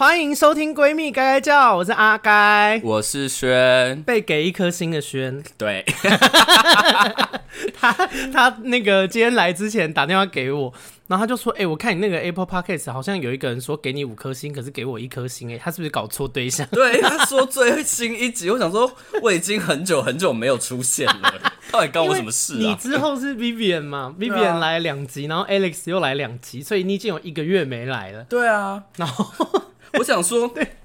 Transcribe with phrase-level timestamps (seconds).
[0.00, 5.42] 欢迎收听《闺蜜该该叫》，我是阿该，我是轩，被给一颗星的轩。
[5.58, 5.84] 对，
[7.78, 7.92] 他
[8.32, 10.72] 他那个今天来之前打电话给我，
[11.06, 18.90] 然后他就说：“哎、欸，我看你那个 Apple Podcast 好像有一个人说给你五颗星，可是给我一颗星，哎，他是不是搞错对象？” 对，他说最新一集，我想说
[19.20, 21.34] 我已经很久很久没有出现了，
[21.70, 22.70] 到底关我什么事啊？
[22.70, 28.24] 你之后是 Vivian 嘛？Vivian 来两集，然后 Alex 又来两集，所以你已经有一个月没来了。
[28.24, 29.60] 对啊，然后。
[29.94, 30.76] 我想说， 对，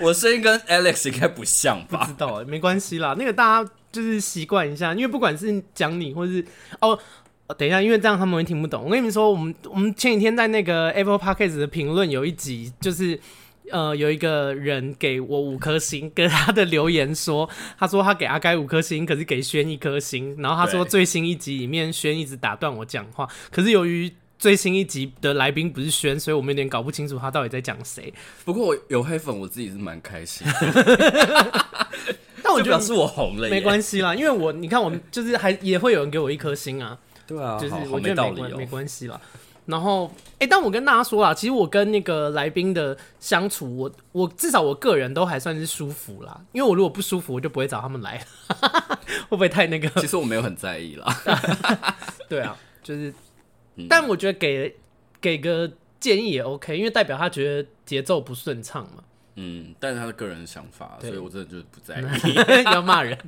[0.00, 2.00] 我声音跟 Alex 应该不像吧？
[2.00, 3.14] 不知道，没关系啦。
[3.18, 6.44] 那个大家就是习惯一下，因为不管是讲你，或是
[6.80, 6.98] 哦，
[7.56, 8.84] 等一下，因为这样他们会听不懂。
[8.84, 13.18] 我跟你们说，我们我们前几天在那个 Apple Podcast 的评论有一集，就是
[13.70, 20.36] 呃，有一个人给我五颗星，跟他的留言说，他说他给阿该五颗星，可是给轩一颗星。
[20.40, 28.12] 然后他说最新一集里面轩一直打断我讲话，可是由于最新一集的来宾不是轩，所以我们有点搞不清楚他到底在讲谁。
[28.44, 31.64] 不过我有黑粉，我自己是蛮开心的。
[32.42, 36.96] 但我觉得是我红了，没关系啦，因为我你看，我们就是还也会有人给我一颗星啊。
[37.26, 39.20] 对啊，就是我觉得没关没，没关系啦。
[39.64, 46.40] 然后，哎、欸，但我跟大家说啦，其实我跟那个来宾的相处，我我至少我个人都还算是舒服啦。
[46.52, 48.24] 因为我如果不舒服，我就不会找他们来，
[49.28, 49.88] 会不会太那个？
[50.00, 51.06] 其实我没有很在意啦。
[52.28, 53.12] 对啊，就是。
[53.88, 54.74] 但我觉得给
[55.20, 59.02] 给个建议也 OK，因为代表他觉得节奏不顺畅嘛。
[59.38, 62.64] 嗯，但是他的个人想法，所以我真的就是不在意。
[62.72, 63.18] 要骂人。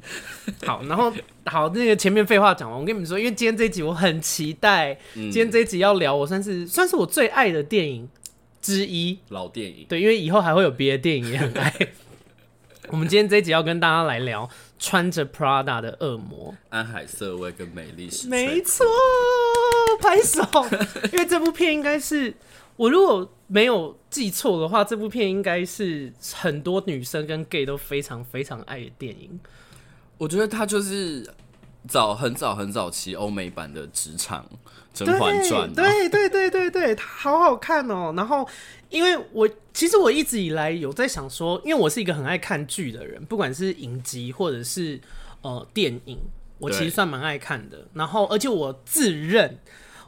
[0.65, 1.13] 好，然后
[1.45, 8.09] 好，那个前面废话讲完，我跟你们说，因为今天这一集我很期待，今天这一集要聊我算是算是我最爱的电影
[8.63, 9.85] 之一，老电影。
[9.87, 11.75] 对，因为以后还会有别的电影也很爱。
[12.89, 18.29] 我们今天这一集要跟大家来聊穿着 Prada 的恶魔，安海瑟薇跟美丽史。
[18.29, 18.85] 没错。
[20.01, 20.41] 拍手，
[21.13, 22.33] 因为这部片应该是
[22.77, 29.41] 我如果没有记错的话，这部片应该是很多女生跟 gay 都非常非常爱的电影。
[30.17, 31.29] 我觉得它就是
[31.89, 34.45] 早很早很早期欧美版的职场
[35.07, 35.71] 《甄嬛传》。
[35.75, 38.13] 对对对对对，它好好看哦。
[38.17, 38.49] 然后，
[38.91, 45.01] 因为我其实我一直以来有在想说，因为我是一个很爱看剧的人，不管是影集或者是
[45.43, 46.19] 呃电影，
[46.59, 47.87] 我其实算蛮爱看的。
[47.95, 49.59] 然后，而且我自认。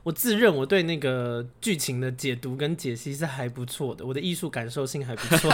[0.02, 5.52] 我自认我对那个剧情的解读跟解析是还不错的，我的艺术感受性还不错。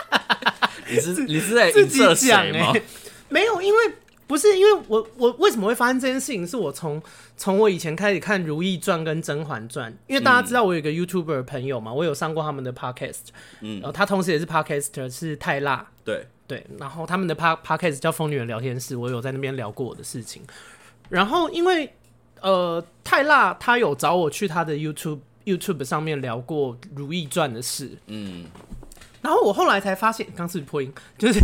[0.88, 2.82] 你是你是在自己讲哎、欸？
[3.28, 3.78] 没有，因为
[4.28, 6.46] 不是因为我我为什么会发生这件事情？
[6.46, 7.02] 是我从
[7.36, 13.30] 从我以前开始看《如懿传》跟《甄嬛传》，因为大家知道我有一个 YouTuber 朋友嘛，我有上过他们的 Podcast，
[13.62, 16.26] 嗯，然后他同时也是 Podcaster，是泰辣，对。
[16.46, 20.42] 对，然后他们的 Podcast 叫《疯女人聊天室》，我有在那边聊过我的事情，
[21.08, 21.92] 然后因为。
[22.40, 28.44] 呃，泰辣他有找我去他的 YouTube YouTube 上面聊过《如懿传》的事，嗯，
[29.20, 31.40] 然后我后来才发现，刚是破音，就是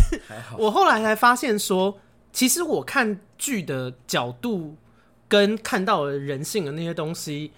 [0.56, 1.98] 我后来才发现说，
[2.34, 4.76] 其实我看剧的角度
[5.26, 7.52] 跟看到人性的那些东西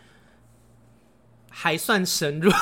[1.50, 2.52] 还算深入，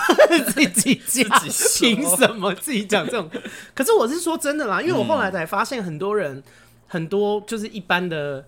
[0.47, 1.28] 自己讲，
[1.78, 3.28] 凭什么自己讲这种？
[3.75, 6.42] 可是我是说真的啦，因为我后来才发现，很多人、嗯、
[6.86, 8.46] 很多就是一般的。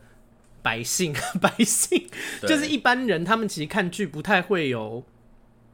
[0.63, 2.09] 百姓， 百姓
[2.43, 5.01] 就是一般人，他们其实看剧不太会有，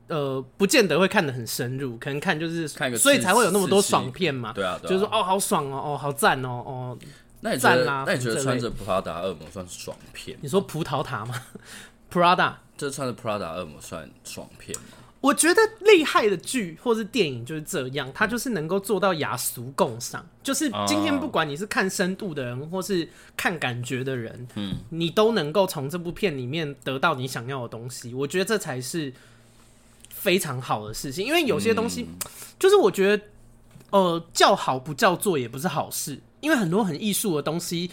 [0.08, 4.52] 呃，不见得会看得很深入，可能看就是看个，所以才会有那么多爽片嘛。
[4.52, 6.98] 对啊，对啊，就是说哦，好爽哦，哦，好赞哦，哦，
[7.44, 7.84] 那你觉得？
[8.06, 10.38] 那你觉得穿着 Prada 恶魔算爽片？
[10.40, 11.34] 你说葡萄塔吗？
[12.10, 14.84] Prada，这穿着 Prada 恶魔算爽片吗？
[15.20, 20.26] 我觉得厉害的剧或是电影就是这样，它就是能够做到雅俗共赏。
[20.42, 28.12] 就是今天不管你是看深度的人，或是看感觉的人，嗯，你都能够从这部片里面得到你想要的东西。
[28.12, 29.12] 我觉得这才是
[30.10, 32.06] 非常好的事情，因为有些东西，
[32.58, 33.24] 就是我觉得，
[33.90, 36.18] 呃，叫好不叫座也不是好事。
[36.42, 37.90] 因为很多很艺术的东西，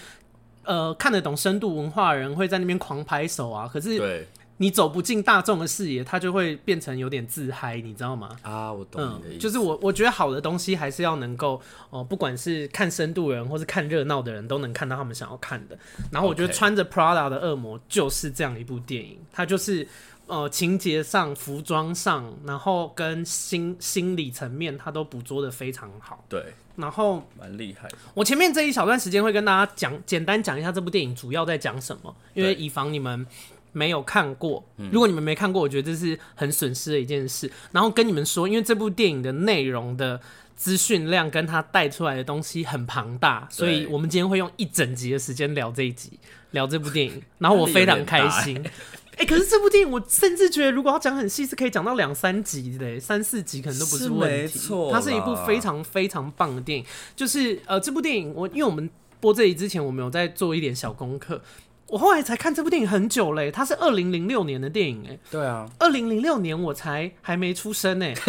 [0.65, 4.27] 呃，看得懂深度文化的人会在那边狂拍手啊，可是。
[4.61, 8.35] 你走不进大众的视野，它就会变成有点自嗨，你知道吗？
[8.41, 9.37] 啊，我懂你的意思。
[9.37, 11.61] 嗯，就是我我觉得好的东西还是要能够
[11.91, 15.79] 哦，不管是看深度人或是看热闹的人都能看到他们想要看的。
[16.11, 19.87] 然后我觉得穿着 Prada 的恶魔就是这样一部电影，它就是
[20.29, 26.23] 呃情节上、服装上，然后跟心心理层面，他都捕捉的非常好。
[26.29, 27.97] 对，然后蛮厉害的。
[28.13, 33.27] 我前面这一小段时间会跟大家讲，简单讲一下这部电影主要在讲什么，因为以防你们。
[33.71, 37.49] 没有看过，如果你们没看过，我觉得这是很损失的一件事。
[37.71, 40.19] 然后跟你们说，因为这部电影的内容的
[40.55, 47.21] 资讯量跟它带出来的东西很庞大，所以我们今天会用一整集的时间聊这一集，聊这部电影。
[47.37, 48.59] 然后我 非常开心，
[49.19, 54.37] 哎、欸，可是这部电影我甚至觉得，如果要讲很细，是可以讲到两三集的，三四集可能都不是问题。
[54.37, 56.85] 没错，它是一部非常非常棒的电影。
[57.17, 58.89] 就是呃，这部电影我因为我们
[59.19, 61.41] 播这里之前，我们有在做一点小功课。
[61.87, 65.19] 我后来才看这部电影很久嘞，它是二零零六年的电影哎。
[65.29, 68.13] 对啊，二零零六年我才还没出生哎。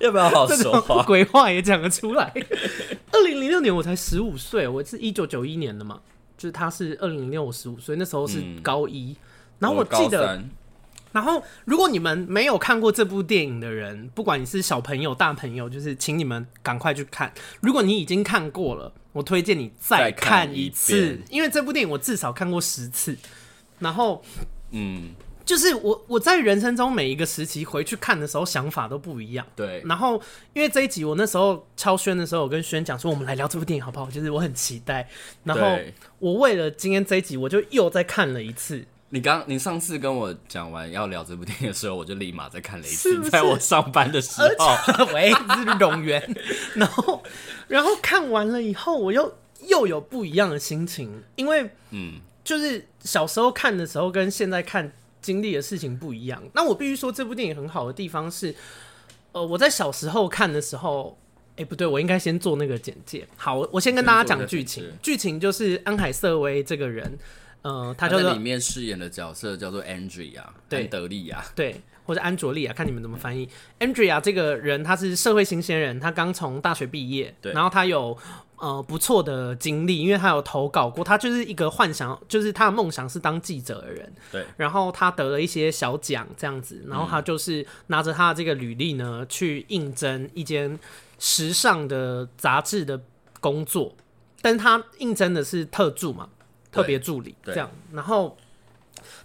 [0.00, 1.02] 要不要好 说话？
[1.04, 2.30] 鬼话也讲得出来。
[3.12, 6.00] 二零零六年我才十五岁，我是一九九一年的嘛，
[6.40, 9.10] 就是他是二零零六，我十五岁，那时候是高一。
[9.10, 9.16] 嗯、
[9.58, 10.42] 然后我记得，
[11.12, 17.30] 然后如果你们没有看过这部电影的人，不管你是小朋友大朋友，就是请你们赶快去看。
[17.60, 23.14] 如果你已经看过了，我推荐你再看一次，一因为这部电影我至少看过十次。
[23.78, 24.24] 然后，
[24.70, 25.10] 嗯。
[25.50, 29.44] 就是我我在人生中每一个时期回去看的时候，想法都不一样。
[29.56, 29.82] 对。
[29.84, 30.14] 然后
[30.52, 34.08] 因为这一集我那时候敲轩的时候，我跟轩讲说，我们来聊这部电影好不好？
[34.08, 35.08] 就是我很期待。
[35.42, 35.76] 然后
[36.20, 38.86] 我为了今天这一集，我就又再看了一次。
[39.08, 44.48] 你刚你上次跟我讲完要聊这部电影的时候，我就立马再看了一次，是是在我上班的时候。
[45.12, 46.22] 喂，这是冗员。
[46.76, 47.20] 然后
[47.66, 49.34] 然后看完了以后，我又
[49.66, 54.92] 又有不一样的心情，因为嗯，就是小时候看的时候跟现在看。
[55.20, 56.42] 经历的事情不一样。
[56.54, 58.54] 那我必须说，这部电影很好的地方是，
[59.32, 61.18] 呃，我在小时候看的时候，
[61.52, 63.26] 哎、欸，不对，我应该先做那个简介。
[63.36, 64.84] 好，我先跟大家讲剧情。
[65.02, 67.18] 剧情就是安海瑟薇这个人，
[67.62, 73.48] 呃，他就在里面饰演的角色叫做 Andrea，对，安德利亚，对，或者安卓利亚，看你们怎么翻译。
[73.78, 78.16] Andrea 这个人，他是社会新鲜人，他刚从大学毕业，对，然后他有。
[78.60, 84.12] 呃，不错的经历，因为他有投稿过，他就是一个幻想，就是他的梦想是当记者的人。
[84.30, 84.44] 对。
[84.56, 90.78] 然后他得了一些小奖，这样子，然后他就是拿着他的这个履历呢，去应征一间
[91.18, 93.00] 时尚的杂志的
[93.40, 93.94] 工作，
[94.42, 96.28] 但他应征的是特助嘛，
[96.70, 98.36] 特别助理这样，然后。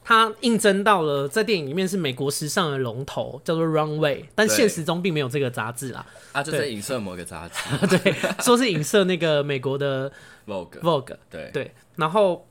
[0.04, 6.06] 他应征到了在电影里面是美国时尚的龙头，叫做 Runway，但现实中并没有这个杂志啦。
[6.32, 10.12] 啊，就是影射某个杂志， 对，说是影射那个美国的
[10.46, 10.80] Vogue。
[10.82, 11.74] Vogue，对对。
[11.96, 12.46] 然后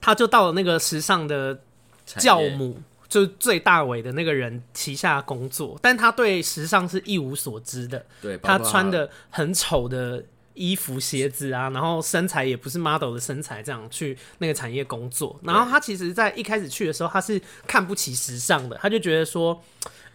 [0.00, 1.58] 他就到了那个时尚的
[2.04, 8.06] 教母，就是最大尾的那个人旗下工作，但他对时尚是一无所知的。
[8.22, 10.22] 对，他穿的很丑的。
[10.56, 15.38] 衣服、鞋子啊，然后身材也不是 model 的身材，这样去那个产业工作。
[15.42, 19.62] 然后他其实，在一开始去的时候，他是看不起时尚的，他就觉得说，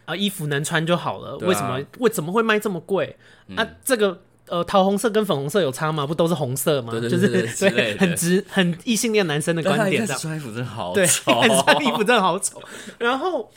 [0.06, 3.16] 啊，衣服能穿就好了，为什么为怎么会卖这么贵？
[3.56, 6.06] 啊，这个呃，桃红色跟粉红色有差吗？
[6.06, 6.92] 不都是红色吗？
[7.00, 10.06] 就是对，很直很异性恋男生的观点。
[10.08, 11.08] 穿衣服真的好丑，对，
[11.64, 12.62] 穿衣服真的好丑。
[12.98, 13.50] 然后，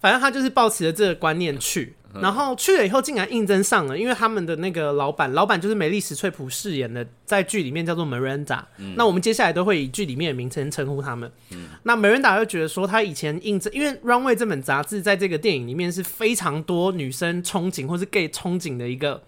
[0.00, 1.94] 反正他就是抱持着这个观念去。
[2.14, 8.60] 然后去了以后，竟然应征上了，因为他们的那个老板，老板就是美丽史翠普饰演的，在剧里面叫做 Miranda。
[8.78, 8.94] 嗯。
[8.96, 11.30] 那我们接下来都会以剧里面的名称称呼他们。
[11.52, 11.68] 嗯。
[11.84, 19.22] 那 Miranda 又觉得说，他以前应征，因为《Runway》这本杂志在这个电影里面是非常多女生憧憬或是 gay 憧憬的一个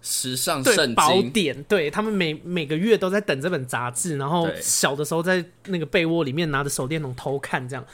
[0.00, 1.60] 时尚圣经宝典。
[1.64, 7.84] 对，他们每每个月都在等这本杂志，然后小的时候在那个被窝里面拿着手电筒偷看，这样。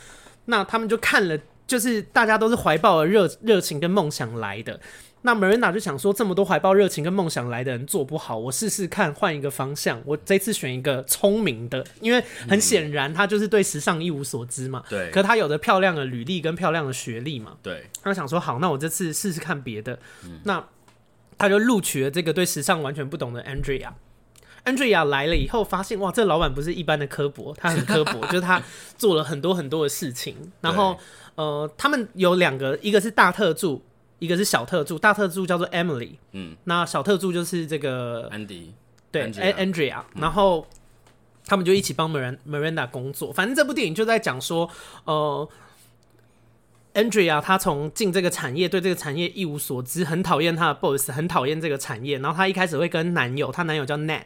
[0.44, 1.38] 那他们就看了。
[1.66, 4.80] 就是大家都是怀抱了热热情跟梦想来的，
[5.22, 10.00] 那 Miranda 就想说，这么多怀抱热情跟梦想来的人做不好，我试试看换一个方向。
[10.04, 14.84] 我这次选一个聪明的，因为很显然他就是对时尚一无所知嘛。
[14.88, 15.10] 对。
[15.10, 17.56] 可他有着漂亮的履历跟漂亮的学历嘛。
[17.60, 17.90] 对。
[18.02, 19.98] 他想说，好，那我这次试试看别的。
[20.44, 20.64] 那
[21.36, 23.88] 他就录取了这个对时尚完全不懂的 Andrea。
[24.64, 28.62] Andrea 来了以后，发现哇，这老板不是一般的刻薄，他很刻薄， 就是他
[28.96, 30.36] 做了很多很多的事情。
[30.60, 30.98] 然后，
[31.36, 33.80] 呃，他们有两个，一个是大特助，
[34.18, 34.98] 一个是小特助。
[34.98, 38.74] 大特助叫做 Emily，嗯，那小特助就是这个安迪，
[39.12, 40.02] 对，Andrea。
[40.16, 40.66] 然后
[41.46, 43.32] 他们就一起帮 Miranda 工作。
[43.32, 44.68] 反正这部电影就在讲说，
[45.04, 45.48] 呃。
[46.96, 52.18] Andrea 她从进这个产业，对这个产业一无所知，很讨厌她的 boss，很讨厌这个产业。
[52.18, 54.24] 然后她一开始会跟男友，她男友叫 Nat，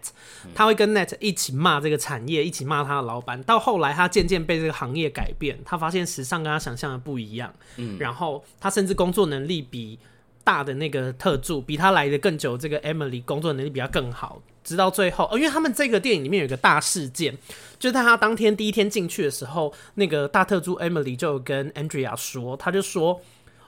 [0.55, 3.43] 她会跟 Nat 一起骂这个产业，一起骂她的老板。
[3.43, 7.53] 到后来，她渐渐被这个行业改变，她发现时尚跟她想象的不一样。
[7.77, 9.99] 嗯，然后她甚至工作能力比
[10.43, 14.43] 大的那个特助，比他来的更久，这个 Emily 工作能力比较更好。
[14.63, 17.35] 直到最后，哦，因为他们这个电影里面有一个大事件，
[17.79, 23.21] 就是在他当天第一天进去的时候，那个大特助 Emily 就有跟 Andrea 说，他就说，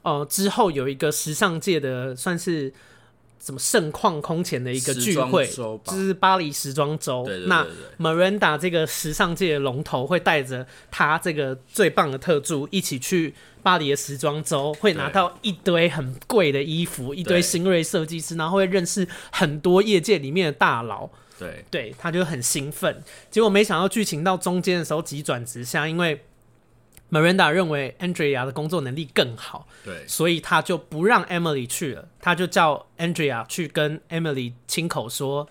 [0.02, 2.72] 呃，之后有一个时尚界的算是
[3.40, 7.26] 什么盛况空前的一个聚会，就是巴黎时装周。
[7.46, 7.66] 那
[7.98, 13.34] Miranda 这个时尚界的龙头会带着他这个最棒的特助一起去。
[13.62, 21.08] 巴黎的时装周会拿到一堆很贵的衣服，一堆新锐设计师，然后会认识很多业界里面的大佬。
[21.38, 23.02] 对对，他就很兴奋。
[23.30, 26.24] 结果没想到剧情到中间的时候急转直下，因为
[27.10, 35.48] Miranda 认为 Andrea 的工作能力更好，对，所以他就不让 Emily 去了，他就叫 Andrea 去跟 Emily 亲口说，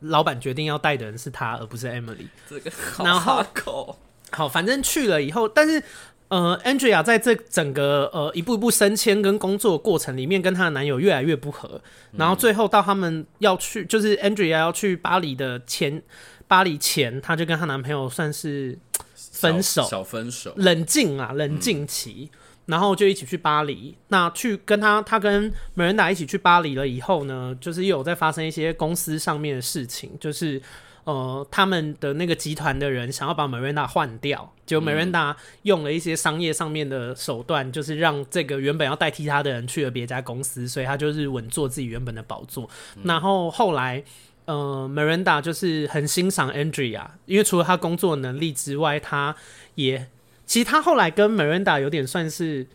[0.00, 2.28] 老板决定要带的人是他，而不是 Emily。
[2.48, 3.98] 这个好哈口。
[4.30, 5.82] 好，反正去了以后，但是。
[6.28, 11.80] 呃，Andrea 在这整个呃一步一步升迁跟工作过程里面，跟她的男友越来越不合，
[12.12, 16.02] 嗯、然后最后到他们要去，就是 Andrea 要去巴黎的前，
[16.46, 18.78] 巴黎前，她就跟她男朋友算是
[19.14, 23.96] 分手，小，小分手，冷静啊，冷静期，嗯、然后就一起去巴黎。
[24.08, 30.60] 那去跟她，她跟 Miranda 一起去巴黎了以后呢，就是又有在发生一些公司上面的事情，就是。
[31.08, 42.68] 呃，他们的那个集团的人想要把 Miranda 换掉，就 Miranda 用了一些商业上面的手段，就是让这个原本要代替他的人去了别家公司，所以他就是稳坐自己原本的宝座。
[42.96, 44.04] 嗯、然后后来，
[44.44, 49.34] 呃，Miranda 就是很欣赏 Andrea，因为除了他工作能力之外，他
[49.76, 50.08] 也
[50.44, 52.66] 其实他后来跟 Miranda 有点算是。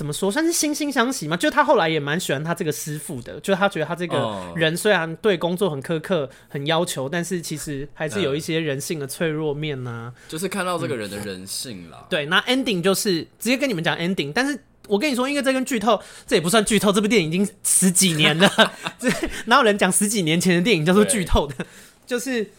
[0.00, 1.36] 怎么说算是惺惺相惜嘛？
[1.36, 10.14] 就他后来也蛮喜欢他这个师傅的，就他觉得他这个人虽然对工作很苛刻、很要求，但是其实还是有一些人性的脆弱面呐、啊。
[10.26, 11.98] 就是看到这个人的人性啦。
[12.00, 18.50] 嗯、对，那 ending 就是直接跟你们讲 ending，但是我跟你说，因为这跟剧透，这也不算剧透，这部电影已经十几年了，
[18.98, 19.10] 这
[19.44, 21.66] 哪有人讲十几年前的电影叫做剧透的？
[22.06, 22.50] 就是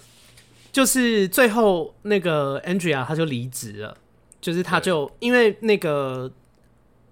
[0.72, 3.98] 就是最后那个 Andrea 他就离职了，
[4.40, 6.32] 就是他就因为那个。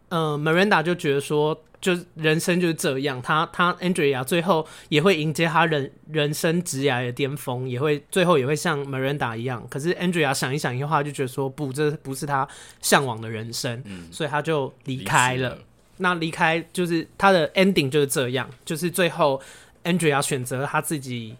[0.09, 9.65] 呃，Miranda 就觉得说，就人生就是这样，他他 Andrea 最后也会迎接他人人生职涯的巅峰，也会最后也会像 Miranda 一样。
[9.69, 12.47] 可是 Andrea 想一想一话，就觉得说不，这不是他
[12.81, 15.49] 向往的人生，嗯、所以他就离开了。
[15.49, 15.57] 了
[15.97, 19.41] 那离开就是他的 ending 就是这样，就是最后
[19.83, 21.35] Andrea 选择他自己。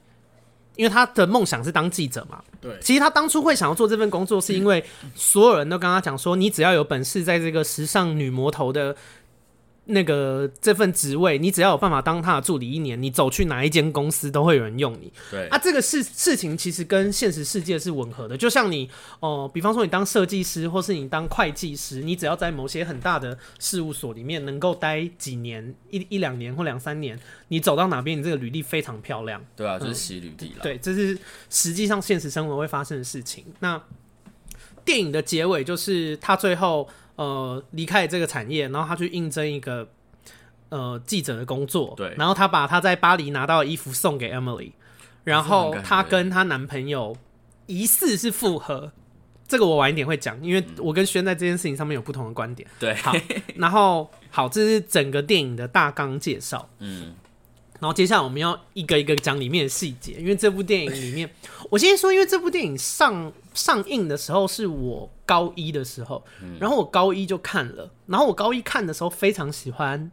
[0.80, 2.72] 因为他的梦想是当记者嘛，对。
[2.82, 4.82] 其实他当初会想要做这份工作，是因为
[5.14, 8.96] 所有人都跟他讲说，你只要有本事，在这个时尚女魔头的。
[9.92, 15.12] 那个这份职位，你只要有办法当他的助理一年，你走去哪一间公司都会有人用你。
[15.32, 18.38] 对啊，这个事事情其实跟现实世界是吻合的。
[18.38, 18.88] 就像你
[19.20, 29.44] 哦、呃，比方说你当设计师，或是你当会计师，你只要在某些很大的事务所里面能够待几年，一一两年或两三年，你走到哪边，你这个履历非常漂亮。
[29.56, 30.60] 对啊，就是洗履历了。
[30.62, 31.18] 对，这是
[31.50, 33.44] 实际上现实生活会发生的事情。
[33.60, 33.82] 那
[34.86, 36.88] 电影的结尾就是他最后。
[37.20, 39.90] 呃，离开这个产业，然后他去应征一个
[40.70, 41.94] 呃记者的工作。
[41.98, 44.72] 对，然后他把他在巴黎拿到的衣服送给 Emily，
[45.26, 47.18] 然后他跟她男朋友
[47.66, 48.94] 疑似是复合。
[49.50, 52.66] 这个我晚一点会讲，因为我跟轩在这件事情上面有不同的观点。
[52.80, 53.14] 对，好，
[53.56, 56.70] 然后好，这是整个电影的大纲介绍。
[56.80, 57.16] 嗯。
[57.82, 61.30] 然后接下来我们要一个一个讲里面的细节，因为这部电影里面，
[61.70, 66.24] 我先说，因为这部电影上上映的时候是我高一的时候，
[66.62, 70.10] 然后我高一就看了，然后我高一看的时候非常喜欢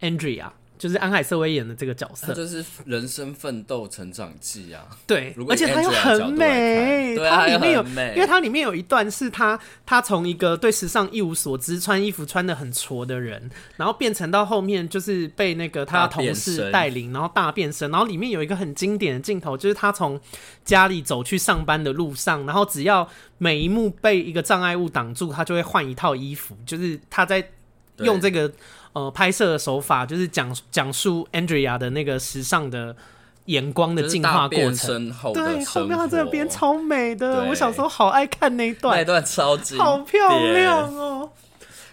[0.00, 0.50] Andrea。
[0.80, 4.86] 就是安海瑟薇演的这个角色，就是人生奋斗成长记啊。
[5.06, 7.84] 对，而且她又很美，它里面有，
[8.14, 17.90] 因为它里面有一段是他，他从一个对时尚一无所知、穿衣服穿的很挫的人，然后变成到后面就是被那个他的同事带领，然后大变身。
[17.90, 20.18] 然后里面有一个很经典的镜头，就是他从
[20.64, 23.06] 家里走去上班的路上，然后只要
[23.36, 27.50] 每一幕被一个障碍物挡住，他就会换一套衣服，就是他在
[27.98, 28.50] 用这个。
[28.92, 32.96] 呃，拍摄的手法就是讲讲述 Andrea 的那个时尚的
[33.44, 35.12] 眼光的进化过程。
[35.12, 41.30] 后对，后面他这边超美的，我小时候好爱看那一段，那一段超级好漂亮哦。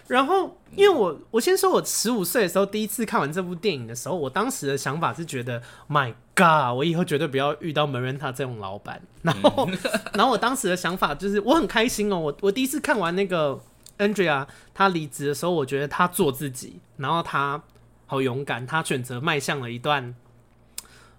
[0.08, 9.00] 然后，因为我我先说，我十五岁的时候第一次看完这部电影的时候，我当时的想法是觉得，My God，我以后绝对不要遇到 Miranda 这种老板。
[9.22, 9.78] 然后，嗯、
[10.14, 13.60] 然后我当时的想法就是，我很开心哦，我我第一次看完那个。
[13.98, 17.62] Andrea 他离职的时候，我觉得他做自己，然后他
[18.06, 20.14] 好勇敢，他选择迈向了一段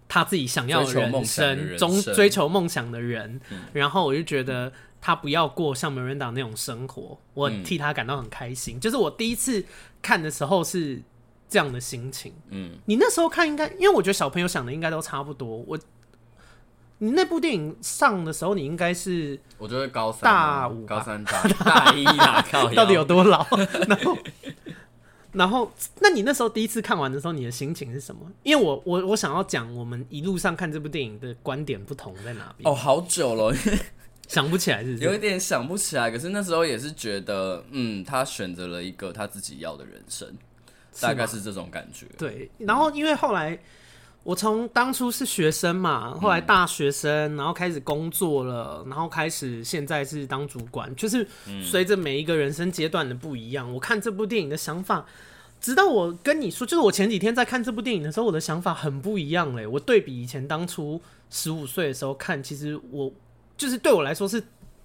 [0.07, 3.39] 他自己想要的人生，中追求梦想的人。
[3.51, 8.77] 嗯、然后我就觉得他不要过像 Miranda 那种生活，我替他感到很开心。
[8.77, 9.63] 嗯、就是我第一次
[10.01, 11.01] 看的时候是
[11.47, 12.33] 这样的心情。
[12.49, 15.47] 嗯，你那时候看应该，因为我觉得小朋友想的应该都差不多。
[15.67, 15.79] 我。
[17.01, 23.45] 你那部电影上的时候，你应该是我觉得高三大五、高三大 大一啦，到底有多老？
[23.87, 24.17] 然后，
[25.31, 28.21] 然后，那你那时候第一次看完的时候，你的心情是什么？
[28.43, 32.69] 因为我我我想要讲我们一路上看这部电影的观点不同在哪边？
[32.69, 33.55] 哦，好久了，
[34.27, 34.97] 想不起来是？
[34.97, 36.11] 有一点想不起来。
[36.11, 40.27] 可是那时候也是觉得，嗯，他选择了一个他自己要的人生，
[40.99, 42.07] 大概是这种感觉。
[42.17, 43.57] 对，然后因为后来。
[44.29, 51.27] 我从当初是学生嘛，后来大学生，然后开始工作了，然后开始现在是当主管，就是
[51.63, 55.03] 随着每一个人生阶段的不一样，我看这部电影的想法，
[55.59, 59.65] 直到我跟你说，就是我前几天在看这部电影的时候，我的想法很不一样嘞。
[59.65, 63.11] 我对比以前当初十五岁的时候看，其实我
[63.57, 64.43] 就是对我来说是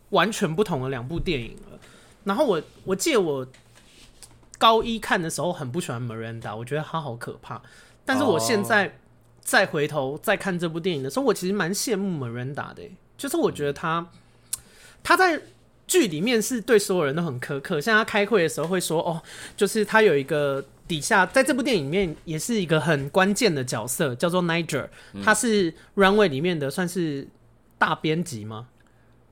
[0.09, 1.79] 完全不同的两部电影了。
[2.25, 3.47] 然后我我记得我
[4.57, 7.61] 高一看的时候很不喜欢 Miranda，我觉得她好可怕。
[8.07, 8.97] 但是我现在。
[9.45, 14.11] 再回头再看这部电影的时候，我其实蛮羡慕 Miranda 的，就是我觉得他
[15.03, 15.39] 他在
[15.87, 19.23] 剧里面是对所有人都很苛刻，像他开会的时候会说，哦，
[19.55, 24.89] 就是他有一个底下，在这部电影里面也是一个很关键的角色，叫做 Niger，
[25.23, 27.29] 他是 Runway 里面的算是
[27.77, 28.69] 大编辑吗？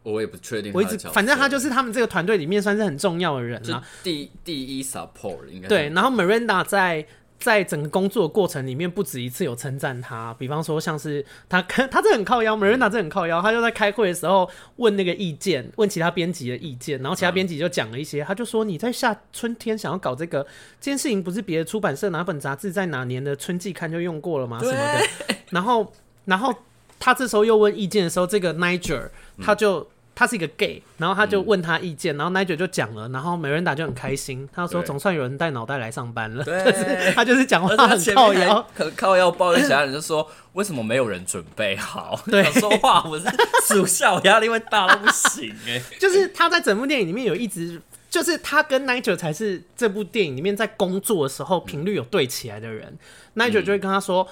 [0.03, 7.07] 我也不确定，我一直反正他就是他们这个团队里面算是很重要的人啊，第第一 support 应该对，然后 Miranda 在。
[7.43, 20.43] 在整个工作过程里面，不止一次有称赞他，比方说像是他， 他这很靠腰，Miranda 这很靠腰，他就在开会的时候问那个意见，问其他编辑的意见，然后其他编辑就讲了一些，他就说你在下春天想要搞这个
[20.81, 24.59] 这件事情，不是别的出版社哪本杂志在哪年的春季刊就用过了吗？
[24.61, 25.93] 什么的，然后
[26.27, 26.55] 然后
[26.99, 29.09] 他这时候又问意见的时候，这个 Niger
[29.43, 29.81] 他就。
[29.81, 29.87] 嗯
[30.23, 36.45] 他是一个 gay，然后他就问他意见，嗯、然后 Nigel 就讲了，然后 Miranda 就很开心，他说总算有人带脑袋来上班了。
[36.45, 36.63] 对，
[37.13, 42.21] 他就是讲话很靠腰，可靠腰抱怨其他人就说为什么没有人准备好？
[42.27, 43.27] 对，说话我是
[43.67, 45.83] 属下，我压力会大到不行哎。
[45.99, 52.97] 就是他在整部电影里面有一直，就是他跟 Nigel 才是这部电影里面在工作的时候频率有对起来的人。
[53.35, 54.29] 嗯、Nigel 就会跟他说。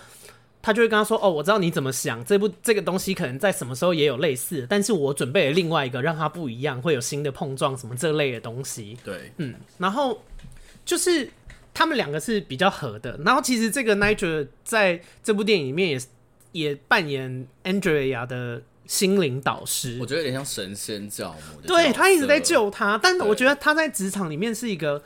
[0.62, 10.22] 他就会跟他说：“哦，我知道你怎么想，这部这个东西可能在什么时候也有类似，但是我准备了另外一个，让它不一样，会有新的碰撞，什么这类的东西。”对，嗯，然后
[10.84, 11.26] 就是
[11.72, 13.18] 他们两个是比较合的。
[13.24, 16.00] 然后其实这个 Nigel 在这部电影里面也
[16.52, 21.66] 也扮演 Andrea 的心灵导师，我觉得有点像神仙教母。
[21.66, 25.02] 对，他一直在救他，但我觉得他在职场里面是一个，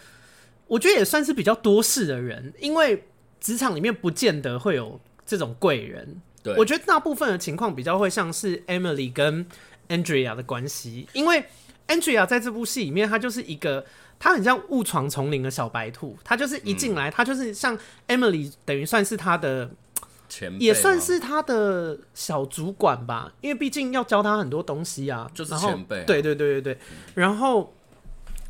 [0.66, 3.04] 我觉得也算是比较多事的人，因为
[3.40, 5.00] 职场里面不见得会有。
[5.26, 9.46] 这种贵人，对，我觉得大部分的情况比较会像是 Emily 跟
[9.88, 11.44] Andrea 的关系，因为
[11.88, 13.84] Andrea 在这部戏里面，她就是一个，
[14.18, 19.70] 她很像误闯丛林的小白兔，她就是一进来，她、嗯、就是像 Emily，等于算是她的
[20.28, 27.74] 前辈，也算是她的小主管吧，因为毕竟要教她很多东西啊，就是前辈、啊，对对对对对，嗯、然后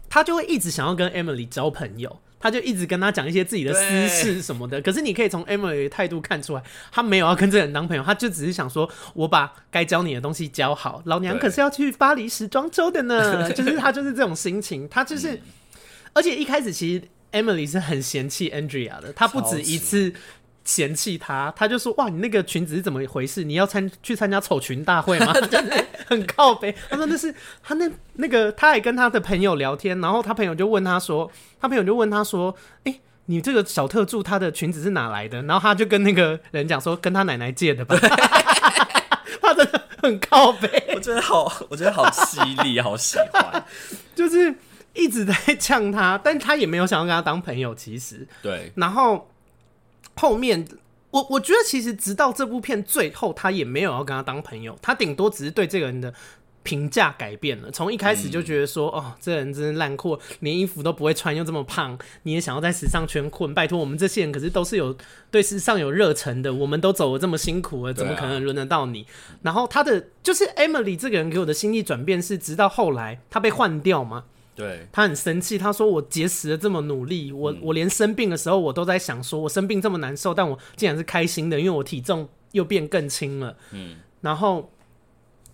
[0.08, 2.20] 他就会一直想要跟 Emily 交朋友。
[2.44, 15.40] 他就一直跟他讲一些自己的私事什么的，可是你可以从 Emily 的态度看出来，他没有要跟这个人当朋友，他就只是想说，我把该教你的东西教好，老娘可是要去巴黎时装周的呢， 就是他就是这种心情，他就是，
[16.12, 17.02] 而且一开始其实
[17.32, 20.12] Emily 是很嫌弃 Andrea 的，他不止一次。
[20.64, 23.44] 嫌弃他，他就说：“哇，你那个裙子是怎么回事？
[23.44, 25.32] 你要参去参加丑裙大会吗？”
[26.08, 26.74] 很靠北。
[26.88, 37.96] 他说：“那是他那那个，他还跟他的朋友聊天，然后他朋友就问他说，他朋友就问他说：‘哎、欸，你这个小特助他的裙子是哪来的？’然后他就跟那个人讲说：‘跟他奶奶借的吧。
[39.42, 43.62] ’他真的很靠北，我觉得好，我觉得好犀利，好喜欢，
[44.14, 44.54] 就是
[44.94, 49.30] 一直在呛他，但他也没有想要跟他当朋友，其实对，然后。
[50.16, 50.66] 后面，
[51.10, 56.12] 我我觉得其实直到这部片最后，他也没有要跟他当朋友，他顶多只是对这个人的
[56.62, 57.70] 评价改变了。
[57.70, 63.52] 从一开始就觉得说，嗯、哦，这个人真是烂货，连衣服都不会穿，又这么胖，你也想要在时尚圈混？
[63.52, 64.96] 拜托，我们这些人可是都是有
[65.30, 69.02] 对时尚有热忱的，我们都走了这么辛苦了，怎么可能轮得到你？
[69.02, 69.06] 啊、
[69.42, 74.24] 然后他的就是 Emily 这个人给我的心理转变是，直到后来他被换掉吗？
[74.54, 84.70] 对，他很生气，他说：“我节食了这么努力，我、嗯、我连生病的时候我都在想，说我生病这么难受，但我竟然是开心的，因为我体重又变更轻了。”嗯，然后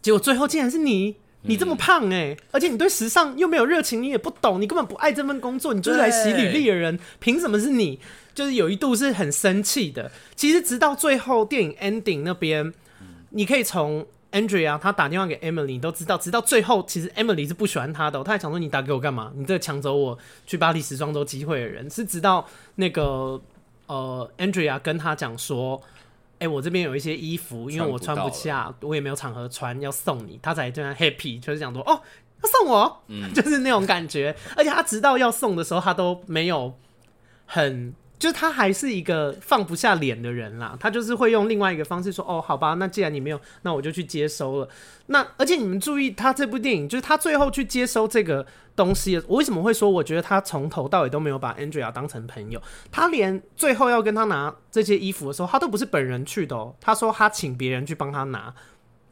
[0.03, 7.99] 结果最后竟然是你，你这么胖哎、欸，嗯、而且你对时尚又没有热情，你也不懂，你根本不爱这份工作，你就是来洗履历的人，凭什么是你？
[8.35, 10.13] 就是有一度是很生气的。
[10.37, 12.67] 其实直到最后电影 ending 那边，
[13.01, 14.07] 嗯、你可以从。
[14.33, 18.25] Andrea，他打电话给 Emily，你都知道，直到最后，其实 Emily 是不喜欢他的、喔。
[18.25, 19.33] 他还想说，你打给我干嘛？
[19.35, 23.41] 你这个抢走我去巴黎时装周机会的人，是直到那个
[23.87, 25.83] 呃，Andrea 跟他讲说，
[26.35, 32.01] 哎、欸，我这边有一些衣服，因为我穿不下，我也没有场合穿，要送你，他才这样 happy，就是讲说，哦，
[32.43, 34.35] 要送我，嗯、 就是那种感觉。
[34.57, 36.73] 而且他直到要送的时候，他都没有
[37.47, 44.69] 很就是他还是一个放不下脸的人啦，他就是会用另外一个方式说，哦，好吧，那既然你没有，那我就去接收了。
[45.07, 52.61] 那而且你们注意，他这部电影就是他最后去接收这个东西，我为什么会说，我觉得他从头到尾都没有把 Andrea 当成朋友，
[52.93, 58.55] 他连最后要跟他拿这些衣服的时候，他都不是本人去的哦，他说他请别人去帮他拿，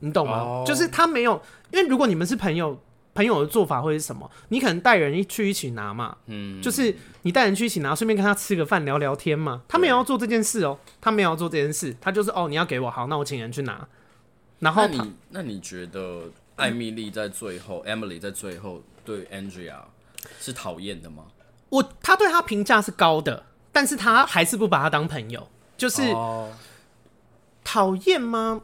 [0.01, 0.67] 你懂吗？Oh.
[0.67, 1.41] 就是他没有，
[1.73, 2.79] 因为如果你们是朋友。
[3.19, 4.31] 朋友的做法会是什么？
[4.51, 9.63] 你可能带人一去一起拿嘛，嗯，就是你带人去一起拿，顺便跟他吃个饭聊聊天嘛。
[9.67, 13.89] 他没有要做这件事哦、喔，他没有要做这件事，他就是哦，你要给我好，那我请人去拿。
[14.61, 19.81] 然后那你那你觉得艾米丽在最后、嗯、，Emily 在最后对 Andrea
[20.39, 21.25] 是讨厌的吗？
[21.71, 26.15] 我他对他评价是高的，但是他还是不把他当朋友，就是
[27.65, 28.63] 讨厌吗？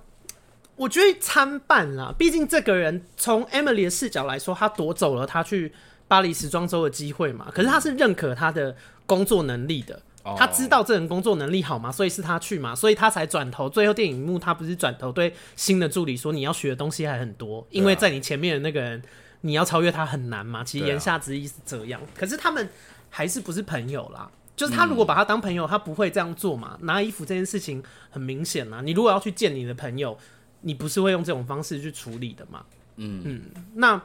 [0.76, 5.72] 我觉得参半啦，毕竟这个人从 Emily 的视角来说，他夺走了他去
[6.08, 7.48] 巴黎时装周的机会嘛。
[7.54, 8.74] 可是他是认可他的
[9.06, 10.02] 工作能力的，
[10.36, 13.70] 他知道这人工作能力好嘛，所以是他去嘛，所以他才转头。
[13.70, 19.00] 最后电影幕他不是转头对新的助理说：“你要学的东西还很多，因为在你前面的那个人，
[19.42, 22.00] 你要超越他很难嘛。”其实言下之意是这样。
[22.16, 22.68] 可是他们
[23.10, 24.28] 还是不是朋友啦？
[24.56, 26.76] 就是他如果把他当朋友，他不会这样做嘛。
[26.82, 30.18] 拿衣服这件事情很明显啊，你如果要去见你的朋友。
[30.64, 32.64] 你不是会用这种方式去处理的吗？
[32.96, 33.42] 嗯嗯，
[33.74, 34.00] 那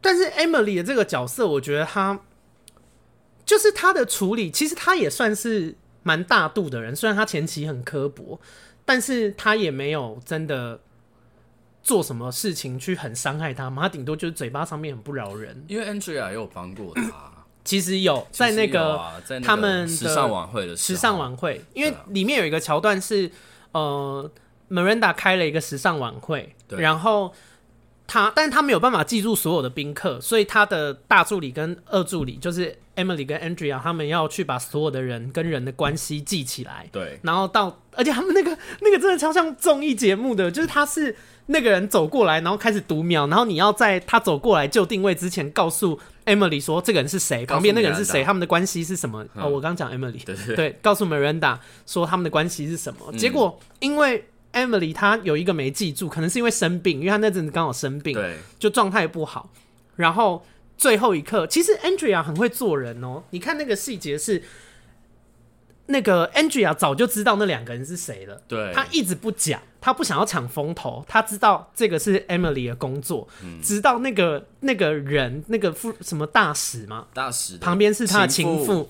[0.00, 2.20] 但是 Emily 的这个角色，我觉得他
[3.46, 6.94] 就是他的处理，其实他也算是蛮大度的人。
[6.96, 8.40] 虽然他前期很刻薄，
[8.84, 10.80] 但是他也没有真的
[11.80, 13.82] 做什么事情去很伤害他嘛。
[13.82, 15.64] 他顶多就是嘴巴上面很不饶人。
[15.68, 17.32] 因为 Andrea 也有帮过他，
[17.64, 19.00] 其实有在那个
[19.44, 23.30] 他们的时尚晚会的时尚晚会，因为里面有一个桥段是
[23.70, 24.28] 呃。
[24.70, 27.32] Miranda 开了一个时尚晚会，然后
[28.06, 36.88] 他，但是他没有办法记住所有的宾客，所以他的大助理跟二助理，就是 Emily 跟 Andrea，他们要去把所有的人跟人的关系记起来。
[36.90, 41.14] 对，然后到，而且他们那个那个真的超像综艺节目的，就是他是
[41.46, 49.22] 那个人走过来，然后开始读秒，然后你要在他走过来就定位之前，告诉 Emily 说这个人是谁，旁边那个人是谁，他们的关系是什么？
[49.34, 53.00] 嗯、哦，我刚讲 Emily，对，对，告诉 Miranda 说他们的关系是什么？
[53.12, 59.50] 嗯、结果因为 Emily 她有一个没记住，可能是因为生病，因为她那阵子刚好生病，对，就状态不好。
[59.96, 60.44] 然后
[60.76, 63.24] 最后一刻，其实 Andrea 很会做人哦。
[63.30, 64.42] 你看那个细节是，
[65.86, 78.88] 那个 Andrea 早就知道那两个人是谁了，对，他一直不讲，他不想要抢风头，他知道这个是 Emily 的工作，嗯、直到那个那个人那个副什么大使嘛，大使旁边是他的情妇。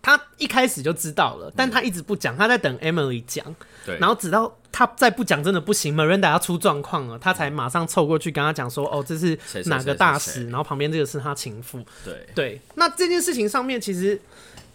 [0.00, 3.44] 他一开始就知道了，但他一直不讲，他在等 Emily 讲。
[3.84, 10.44] 对，然后直到他再不讲，真的不行，Miranda 要出状况了，他才马上凑过去跟他讲说：“哦，这是哪个大使？
[10.48, 14.20] 然后旁边这个是他情妇。”对对，那这件事情上面，其实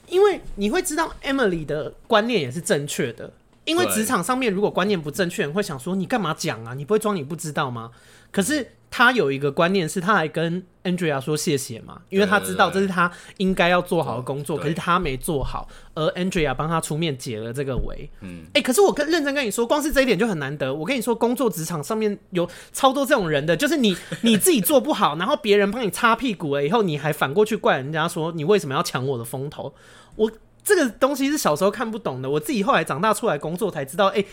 [0.08, 3.32] 因为你会知道 Emily 的观念也是正确的，
[3.66, 6.74] 因为职场上面如果观念不正确，人会想说：“你干嘛讲啊？
[6.74, 7.92] 你不会装你不知道吗？”
[8.32, 8.68] 可是。
[8.96, 18.08] 他有一个观念是，他还跟 Andrea 说谢谢嘛，因为他知道这是他应该要做好的工作，可是他没做好，而 Andrea 帮他出面解了这个围。
[18.22, 20.72] 嗯，哎，可是我跟认真跟你说，光是这一点就很难得。
[20.72, 29.74] 我跟你说，工作职场上面有超多这种人的， 就是你你自己做不好，然后别人帮你擦屁股了以后，你还反过去怪人家说你为什么要抢我的风头？
[30.16, 30.32] 我
[30.64, 34.24] 这个东西是小时候看不懂的，我自己后来长大出来工作才知道，哎，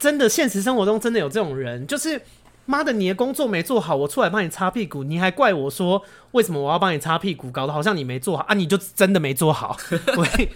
[0.00, 2.20] 真的现实生活中真的有这种人，就是。
[2.66, 8.54] 妈的，你的工作没做好，我出来帮你擦屁股，你还怪我说为什么我要帮你擦屁股，搞得好像你没做好啊？
[8.54, 9.76] 你就真的没做好？
[10.16, 10.48] 喂，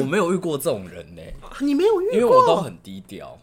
[0.00, 3.38] 我没有遇过这种人呢、欸，你没有遇过，因为我都很低调，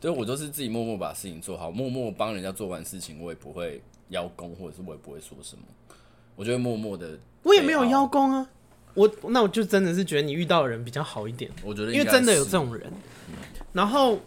[0.00, 5.62] 对，我就是自己默默把事情做好，默默帮人家做完事情，我也不会邀功，或者是我也不会说什么，
[6.36, 8.48] 我就会默默的，我也没有邀功啊，
[8.94, 12.92] 我那我就真的是觉得你遇到的人比较好一点，我觉得因为真的有这种人，
[13.72, 14.20] 然后，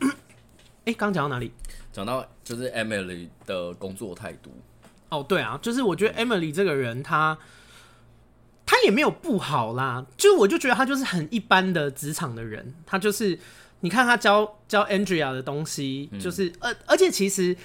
[0.86, 1.52] 哎，刚讲到哪里？
[1.94, 4.50] 讲到就是 Emily 的工作态度
[5.10, 7.38] 哦，对啊，就是我觉得 Emily 这个人，她
[8.66, 13.38] 她也没有不好啦，就我就觉得她就是很一般的职场的人，她就是
[13.80, 17.56] 你看她教教 Andrea 的东西，就是而、嗯、而且其实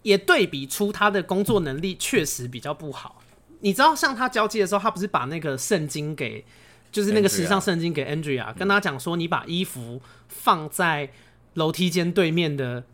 [0.00, 3.22] 也对比出她的工作能力确实比较不好。
[3.60, 6.42] 你知道，像她交接的时候，她不是把那个圣经给，
[6.90, 11.10] 就是那个时尚圣经给 Andrea，嗯、跟她讲说，你把衣服放在
[11.52, 12.84] 楼梯间对面的。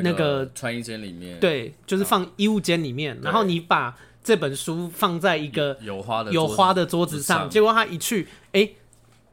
[0.00, 8.70] 那个穿衣间里面，对，就是放衣物间里面，然后你把这本书放在一个有花的有花的桌子上，结果他一去，哎，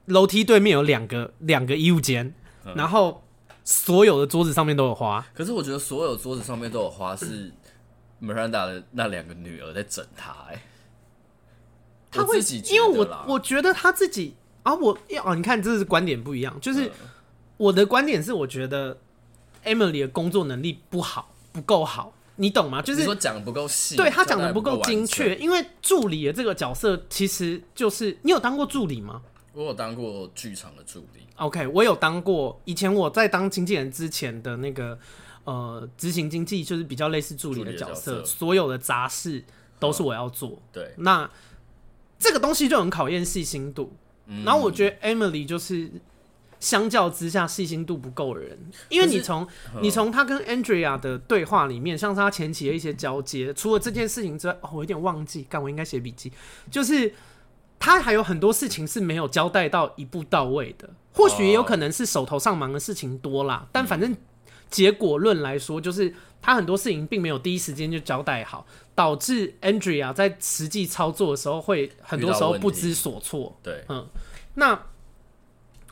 [0.06, 2.34] 楼梯对面有两个两个衣物间，
[2.76, 3.24] 然后
[3.64, 5.26] 所有的桌子上面都有花。
[5.34, 7.52] 可是我觉得所有桌子上面都有花是
[8.22, 10.62] Miranda 的那两个女儿在整他，哎，
[12.12, 16.92] 他会自己因为我啦我觉得他自己啊，我哦，你看这是观点不一样，就是嗯。
[17.60, 18.98] 我的观点是，我觉得
[19.66, 22.82] Emily 的工作能力不好，不够好，你懂吗？
[22.82, 29.22] 就是你说讲的不够细，对他讲的不够精确，因为助理的这个角色其实就是你有当过助理吗
[29.54, 34.98] 我有当过剧场的助理，？OK，我有当过，以前我在当经纪人之前的那个
[35.44, 39.44] 呃执行经纪，就是比较类似助理的角色，所有的杂事
[39.80, 40.62] 都是我要做。
[40.72, 41.30] 对，那
[42.20, 43.92] 这个东西就很考验细心度。
[44.28, 45.92] 嗯然后我觉得 Emily 就是
[46.60, 48.58] 相较之下细心度不够的人，
[48.90, 49.48] 因为你从
[49.82, 56.32] 你从他跟 Andrea 的对话里面，像是他前期的一些交接，除了这件事情之外，哦，我有点忘记，干我应该写笔记，
[56.70, 57.14] 就是
[57.80, 64.16] 他还有很多事情是没有交代到一步到位的，或许也有可能是手头上忙的事情多啦，但反正
[64.70, 73.58] 结果论来说，就是他很多事情并没有第一时间就交代好，导致 Andrea 在实际操作的时候会很多时候不知所措。
[73.64, 74.06] 对，嗯，
[74.56, 74.80] 那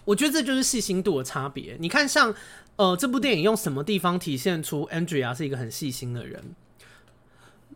[0.07, 1.75] 我觉得这就是细心度的差别。
[1.81, 2.33] 你看像，
[2.77, 6.55] 呃，这部电影用什么地方体现出 Andrea 是一个很细心的人？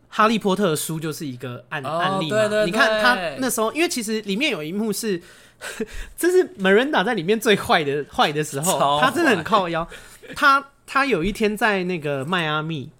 [0.08, 2.36] 哈利波特的书就是一个案、哦案例嘛。
[2.38, 5.20] 对对你看他那时候，因为其实里面有一幕是，
[6.16, 9.86] 这是 Miranda 在里面最坏的坏的时候，他真的很靠腰。
[10.34, 12.90] 他他有一天在那个迈阿密，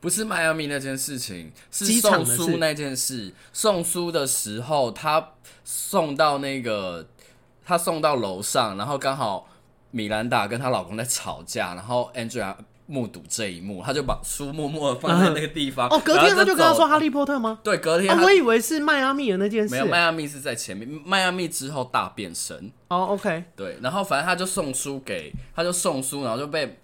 [0.00, 3.32] 不是迈阿密那件事情，是送书那件事。
[3.52, 5.34] 送书的时候，他
[5.64, 7.08] 送到那个，
[7.66, 9.48] 他送到楼上，然后刚好
[9.90, 12.54] 米兰达跟她老公在吵架，然后 Angela
[12.86, 15.88] 目睹这一幕，她就把书默默的放在那个地方。
[15.88, 17.58] 哦，隔天他就跟他说哈利波特吗？
[17.64, 19.74] 对，隔天我以为是迈阿密的那件事。
[19.74, 22.70] 没有，迈阿密是在前面，迈阿密之后大变身。
[22.86, 26.78] 哦，OK，对，然后反正他就送书给，他就送书，然后就被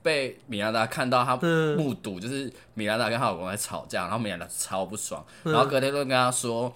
[0.00, 6.72] 被米兰达看到他嗯目睹，就是米兰达跟她老公在吵架，然后米兰达超不爽，嗯然后隔天就跟他说，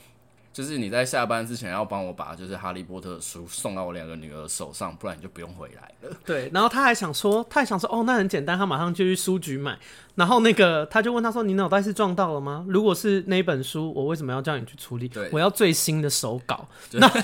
[0.52, 6.16] 就是你在下班之前要帮我把就是哈利波特的书送到我两个女儿手上，不然你就不用回来了。
[6.26, 9.78] 对，然后他还想说，他还想说，哦，那很简单，他马上就去书局买。
[10.14, 12.66] 然后那个他就问他说：“你脑袋是撞到了吗？
[12.68, 15.10] 如果是那本书，我为什么要叫你去处理？
[15.30, 17.18] 我要最新的手稿。”然后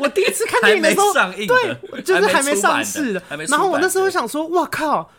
[0.00, 5.10] 我第一次看电影的时候，上映，对，就是还没上市的，还没出然后我那时候想说，哇靠！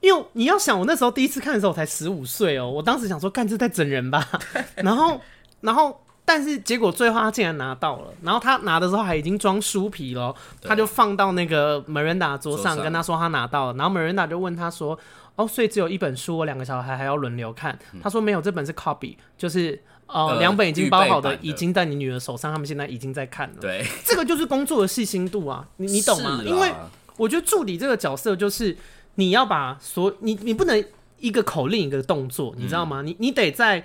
[0.00, 2.68] 因为你要想，我那时候第一次看的时候，我才十五岁哦。
[2.68, 4.28] 我当时想说，干这在整人吧。
[4.76, 5.20] 然后，
[5.60, 8.12] 然后，但是结果最后他竟然拿到了。
[8.20, 13.74] 然后他拿的时候还已经装书皮了，他就放到那个 Miranda 桌上，桌上跟他说他拿到了。
[13.78, 14.98] 然后 Miranda 就问他说
[15.36, 26.42] ：“哦，所以只有一本书，我两个小孩还要轮流看？”他说：“没有，这本是 copy，就是呃呃两本已经包好的已经在你女儿手上，他们现在已经在看了。”对，这个就是工作的细心度啊，你你懂吗？
[26.44, 26.72] 因为
[27.16, 28.76] 我觉得助理这个角色就是
[29.14, 30.84] 你要把所你你不能
[31.18, 33.00] 一个口令一个动作，你知道吗？
[33.02, 33.82] 你你得在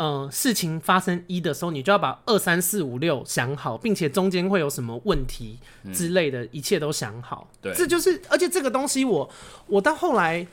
[0.00, 5.58] 呃事情发生一的时候，你就要把二三四五六想好，并且中间会有什么问题
[5.92, 7.46] 之类的，一切都想好。
[7.60, 9.28] 对这就是而且这个东西我
[9.66, 10.46] 我到后来。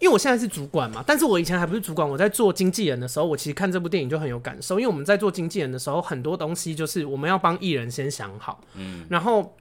[0.00, 2.06] 因为我现在是主管嘛，但是我以前还不是主管。
[2.06, 4.78] 我在做经纪人的时候，我其实看这部电影就很有感受。
[4.78, 9.54] 因为我们在做经纪人的时候，很多东西就是我们要帮艺人先想好，嗯，然后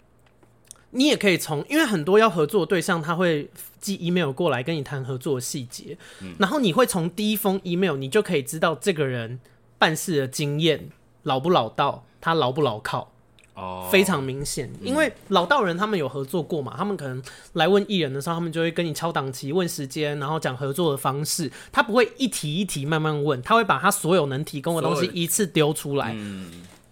[0.94, 9.40] 你也可以从，因为很多要合作的对象他会寄 email 过来跟你谈合作的细节，嗯，然后你会从第一封 email 你就可以知道这个人
[9.78, 10.90] 办事的经验
[11.24, 13.10] 老不老道，他牢不牢靠。
[13.56, 17.22] 哦非常明显，因为老道人他们有合作过嘛，他们可能
[17.54, 21.52] 来问艺人的时候，他们就会跟你敲档期、问时间，然后讲合作的方式。
[21.72, 26.18] 他不会一题一题慢慢问，他会把他所有能提供的东西一次丢出来。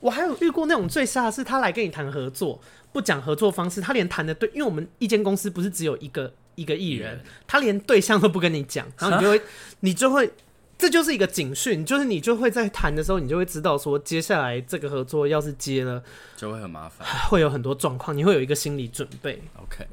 [0.01, 2.61] 我还有遇过那种最傻的是，他来跟你谈合作，
[2.91, 9.41] 不讲合作方式，他连谈的对，因为我们一间公司不是只有一个一个艺人，他连对象都不跟你讲， 然后你就会，
[9.81, 10.33] 你就会。
[10.77, 16.03] 这就是一个警讯，就是你就会在谈的时候，你就会知道说，接下来这个合作要是接了，
[16.35, 17.07] 就会很麻烦。
[17.29, 19.39] 会有很多状况，你会有一个心理准备。
[19.61, 19.85] OK，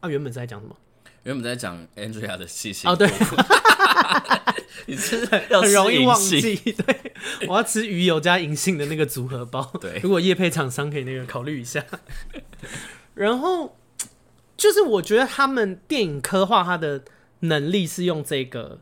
[0.00, 0.76] 啊，原本是在讲什么？
[1.24, 3.08] 原本在讲 Andrea 的细心哦，对，
[4.86, 6.56] 你是要很容易忘记。
[6.56, 7.12] 对，
[7.46, 9.62] 我要吃鱼油加银杏的那个组合包。
[9.80, 11.84] 对如果叶配厂商可以那个考虑一下。
[13.14, 13.76] 然后
[14.56, 17.04] 就是我觉得他们电影刻画他的
[17.40, 18.80] 能力是用这个，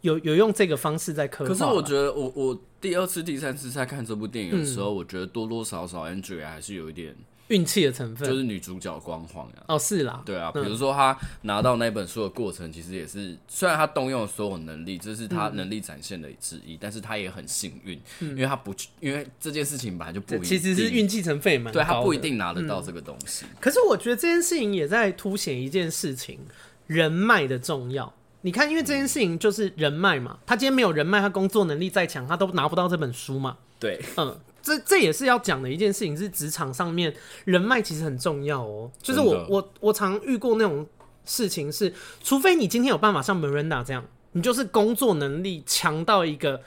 [0.00, 1.48] 有有用这个方式在刻画。
[1.48, 7.14] 可是我觉得我我第二次、第三次在看这部电影的时候，我觉得多多少少 Andrea 还是有一点
[7.48, 9.62] 运气的成分，就是女主角光环呀。
[9.68, 21.46] 哦，是啦，对啊，比嗯如说她拿到那本书的过程，其实也是虽然她动用了所有能力，这是她能力展现的之一，但是她也很幸运，因为她不去，因为这件事情本来就不一定，其实是运气成分。
[21.72, 23.46] 对她不一定拿得到这个东西。
[23.60, 26.40] 可是我觉得这件事情也在凸显一件事情：
[26.86, 28.12] 人脉的重要。
[28.42, 33.56] 你看，因为这件事情就是人脉嘛，他今天没有人脉，他工作能力再强，他都拿不到这本书嘛。
[33.78, 38.90] 对，嗯，这这也是要讲的一件事情，是职场上面人脉其实很重要哦。
[39.00, 40.84] 就是我我我常遇过那种
[41.24, 46.60] 事情是，除非你今天有办法像 Miranda 这样，你就是工作能力强到一个，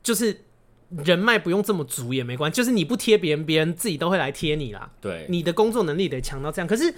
[0.00, 0.42] 就是
[0.90, 4.88] 人脉不用这么足也没关系，就是你不贴别人，别人自己都会来贴你啦。
[5.00, 6.94] 对，你的工作能力得强到这样，可是。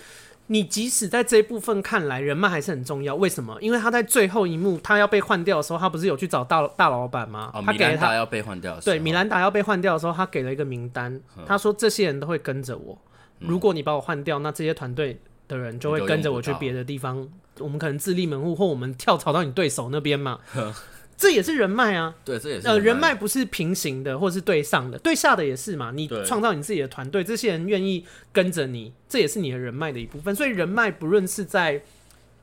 [0.52, 3.14] 你即使在这一部分看来，人脉还是很重要。
[3.14, 3.56] 为什么？
[3.60, 7.52] 因为他在最后一幕，他要被换掉的时候，他不是有去找大大老板吗？
[7.54, 8.96] 哦、他给了他要被换掉的时候。
[8.96, 12.98] 对，米兰达要被换掉的时候，他给了一个名单，他说这些人都会跟着我。
[13.38, 17.28] 如果你把我换掉，那这些团队的人就会跟着我去别的地方。
[17.60, 20.40] 我们可能自立门户，或我们跳槽到你对手那边嘛。
[21.20, 25.92] 这也是人脉啊，对，这也是呃，人脉不是平行的，或是对上的，对下的也是嘛。
[25.94, 30.34] 你创造你自己的团队，这些人愿意跟着你，这也是你的人脉的一部分。
[30.34, 31.82] 所以人脉不论是在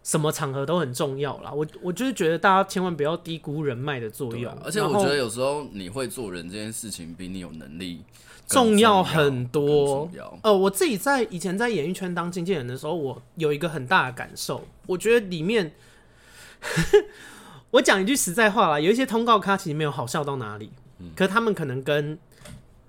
[0.04, 1.52] 什么场合都很重要啦。
[1.52, 4.56] 我我就是觉得大家千万不要低估人脉的作用。
[4.64, 8.02] 而且我觉得有时候你会做人这件事情，比你有能力
[8.48, 10.08] 重要很多。
[10.44, 15.74] 呃，我自己在以前在演艺圈当经纪人的时候，我有一个很大的感受，我觉得里面。
[17.72, 22.18] 我讲一句实在话啦，有一些通告咖其实没有好笑到哪里，嗯、可是他们可能跟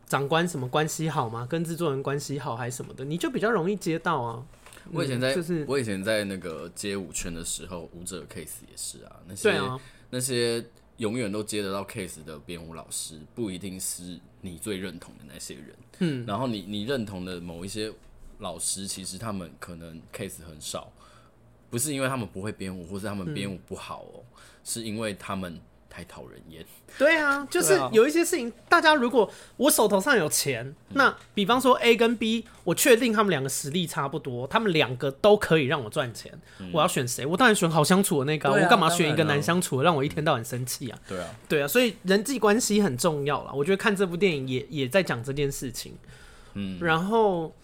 [0.07, 1.47] 长官什么关系好吗？
[1.51, 4.47] 跟制作人关系好还是什么的，你就比较容易接到啊。
[4.93, 10.65] 我以前在，嗯就是、我以前在那个街舞圈的时候，舞者 case 也是啊，那些、啊、那些
[10.97, 15.75] 永远都接得到 case 的编舞老师，不一定是你最认同的那些人。
[15.99, 17.93] 嗯，然后你你认同的某一些
[18.39, 20.91] 老师，其实他们可能 case 很少，
[21.69, 24.23] 不是因为他们不会编舞，或是他们编舞不好哦。
[24.23, 24.25] 嗯
[24.69, 26.63] 是因为他们太讨人厌。
[26.97, 37.25] 对啊，就是有一些事情，大家如果我手头上有钱，嗯、那比方说 A 跟 B，我确定他们两个实力差不多，他们两个都可以让我赚钱，嗯、我要选谁？
[37.25, 40.99] 我当然选好相处的那个，啊，我干嘛选一个难相处的，让我一天到晚生气啊？
[41.09, 43.53] 对啊，对啊，所以人际关系很重要啦。
[43.53, 45.95] 我觉得看这部电影也也在讲这件事情。
[46.55, 47.55] 嗯，然后。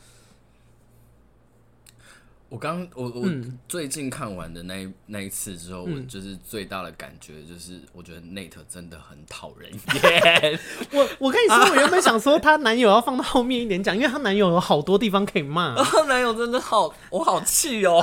[2.54, 3.28] 我刚我我
[3.68, 10.60] 最近看完的那一那一次之后，嗯、我就是最大的感觉就是，我觉得 Nate 真的很讨人厌。
[10.92, 15.74] 我我跟你说，我原本想说她男友要放到后面一点讲，因为她男友有好多地方可以骂。
[15.82, 18.00] 她 男友真的好，我好气哦。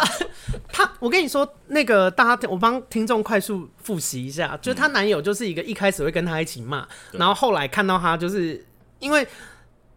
[0.68, 6.82] 她，我跟你说，那个大家，我帮听众快速复习一下，就是她男友就是一个一开始会跟她一起骂，
[7.14, 8.66] 嗯、然后后来看到她就是
[9.00, 9.26] 因为。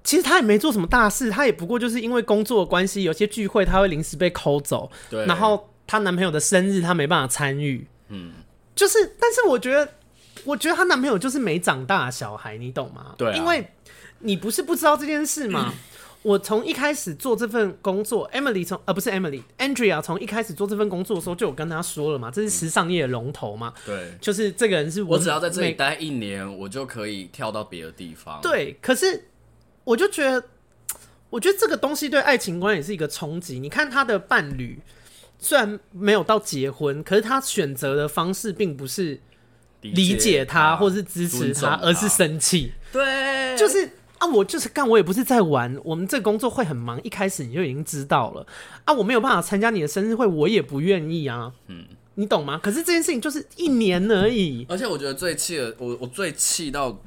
[0.05, 5.25] 其实他也没做什么大事，他也不过就是因为工作的关系，有些聚会他会临时被抠走，对。
[5.25, 8.33] 然后她男朋友的生日她没办法参与，嗯，
[8.77, 9.89] 就是，但是我觉得，
[10.45, 13.15] 我觉得她男朋友就是没长大的小孩，你懂吗？
[13.17, 13.67] 对啊，因为
[14.19, 15.73] 你不是不知道这件事吗？
[16.21, 29.29] 我从一开始做这份工作，Emily 从呃不是 Emily，Andrea 从一开始做这份工作的时候就有跟他说了嘛，这是时尚业的龙头嘛，对，就是这个人是我，我只要在这里待一年，我就可以跳到别的地方，对，可是。
[29.85, 30.43] 我就觉得，
[31.31, 33.61] 我觉得这个东西对爱情观也是一个冲击。
[33.61, 34.79] 你看他的伴侣，
[35.39, 39.21] 虽然没有到结婚，可是他选择的方式并不是
[39.83, 42.73] 理解他或是支持他，而是生气。
[42.91, 45.79] 对，就是啊，我就是干，我也不是在玩。
[45.85, 48.47] 我们这工作会很忙，一开始你就已经知道了
[48.85, 51.53] 啊，我没有办法参加你的生日会，我也不愿意啊。
[51.67, 52.59] 嗯，你懂吗？
[52.63, 54.65] 可是这件事情就是一年而已。
[54.69, 56.99] 而且我觉得最气的，我我最气到。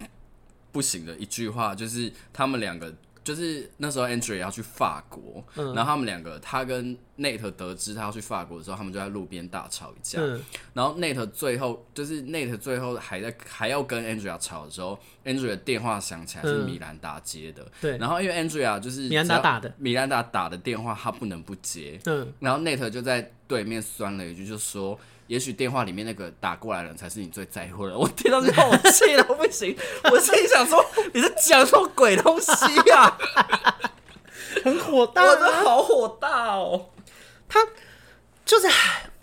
[0.78, 10.20] 不行的一句话就是，他们两个就是那时候 Andrea 要去法国，嗯、然后他们两个，他跟 Nate 得知他要去法国的时候，他们就在路边大吵一架。
[10.22, 10.40] 嗯、
[10.76, 17.66] 然后 Nate 最后就是 Nate 最后还在还要跟 Andrea 吵的时候，Andrea 的电话响起来是米兰达接的。
[17.82, 22.00] 对、嗯，然后因为 Andrea 就是米兰达打的，米兰达打的电话他不能不接。
[22.06, 25.00] 嗯，然后 Nate 就在对面酸了一句，就说。
[25.28, 28.00] 也许电话里面那个打过来的人才是你最在乎的人。
[28.00, 29.76] 我听到之后我气得不行，
[30.10, 32.52] 我心里想说你是讲什么鬼东西
[32.90, 33.04] 呀、
[33.36, 33.80] 啊？
[34.64, 36.90] 很火大、啊，我真的好火大哦。
[37.50, 37.60] 他
[38.46, 38.68] 就是，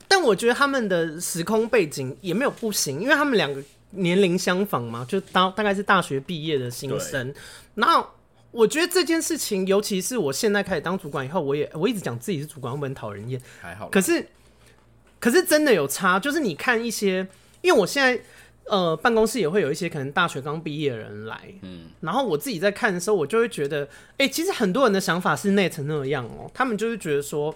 [0.06, 7.32] 但我觉得他们的时空背景也没有不行，因为他们两个年龄相仿嘛，就大大概是大学毕业的新生。
[7.32, 7.40] 对
[7.74, 8.06] 然后
[8.50, 13.40] 我觉得这件事情，尤其是我现在开始当主管以后，我也我一直讲自己是主管，会不会很讨人厌？
[13.60, 14.26] 还好，可是。
[15.24, 17.26] 可是真的有差，就是你看一些，
[17.62, 18.22] 因为我现在
[18.66, 23.86] 呃办公室也会有一些可能大学刚毕业的人来，嗯，然后我自己在看的时候，我就会觉得，
[24.18, 27.54] 哎、欸，其实很多人的想法是 Nate 那样哦、喔，他们就是觉得说，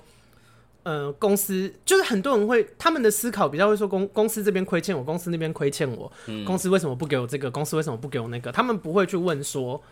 [0.82, 9.82] 呃，公司就是很多人会他们的思考比较会说公公司这边亏欠我，公司那边亏欠我，嗯、公司为什么不给我这个，公司为什么不给我那个，他们不会去问说，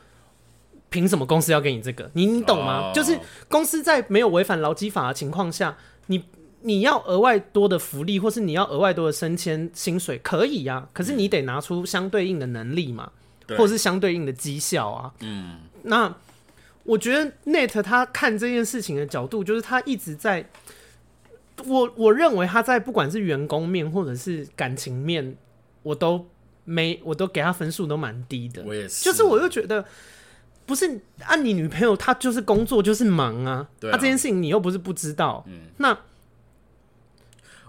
[0.89, 2.89] 凭什么公司要给你这个，你你懂吗？
[2.89, 6.25] 哦、就是公司在没有违反劳基法的情况下，你。
[6.67, 10.89] 你要额外多的福利，或是你要额外多的升迁薪水，可以呀、啊。
[10.93, 13.11] 可是你得拿出相对应的能力嘛。
[13.51, 15.13] 或者是相对应的绩效啊。
[15.21, 16.13] 嗯，那
[16.83, 20.45] 我觉得 Nate 他看这件事情的角度，就是他一直在，
[21.65, 25.37] 我我认为他在不管是员工面或者是感情面，
[25.85, 26.27] 我都
[26.65, 28.65] 没我都给他分数都蛮低的。
[28.67, 29.85] 我也是，就是我又觉得。
[30.67, 30.85] 不是
[31.21, 35.97] 按、啊、你女朋友，她就是工作就是忙啊，对啊，啊，这件事情你又不是不知道，嗯，那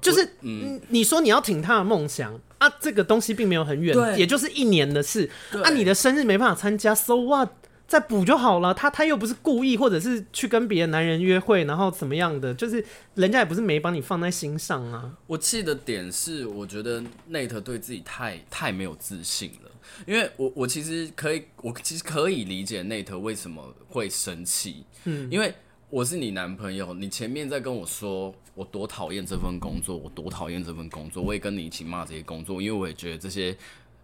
[0.01, 5.29] 就是嗯，你说你要挺他的梦想啊，这个东西并没有很远，也就是一年的事，
[5.63, 7.49] 啊，你的生日没办法参加，so what？
[7.87, 12.83] 再补就好了，他他又不是故意，或者是去跟别的男人约会，然后怎么样的，就是
[13.15, 15.09] 人家也不是没把你放在心上啊。
[15.25, 19.71] 我气的点是，我觉得 Nate 对自己太太没有自信了，
[20.05, 25.55] 因为我我其实可以，我其实可以理解 Nate 为什么会生气，嗯，因为
[25.89, 33.55] 我是你男朋友，你前面在跟我说我多讨厌这份工作，我多讨厌这份工作，我也跟你一起骂这些工作，因为我也觉得这些。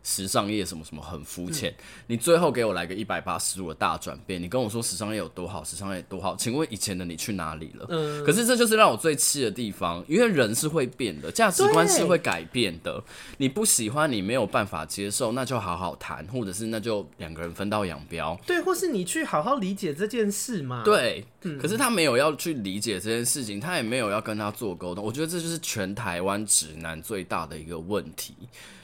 [0.04, 7.86] 时尚业什么什么很肤浅，嗯，你最后给我来个一百八十度的大转变，你跟我说时尚业有多好，时尚业有多好，请问以前的你去哪里了？
[7.90, 13.02] 嗯，可是这就是让我最气的地方，因为人是会变的，价值观是会改变的。
[13.38, 18.38] 你不喜欢，你没有办法接受，那就好好谈，或者是那就两个人分道扬镳。
[18.46, 20.84] 对，或是你去好好理解这件事嘛。
[20.84, 25.02] 对，嗯，可是他没有要去理解这件事情，他也没有要跟他做沟通。
[25.02, 28.36] 我觉得这就是全台湾直男最大的一个问题，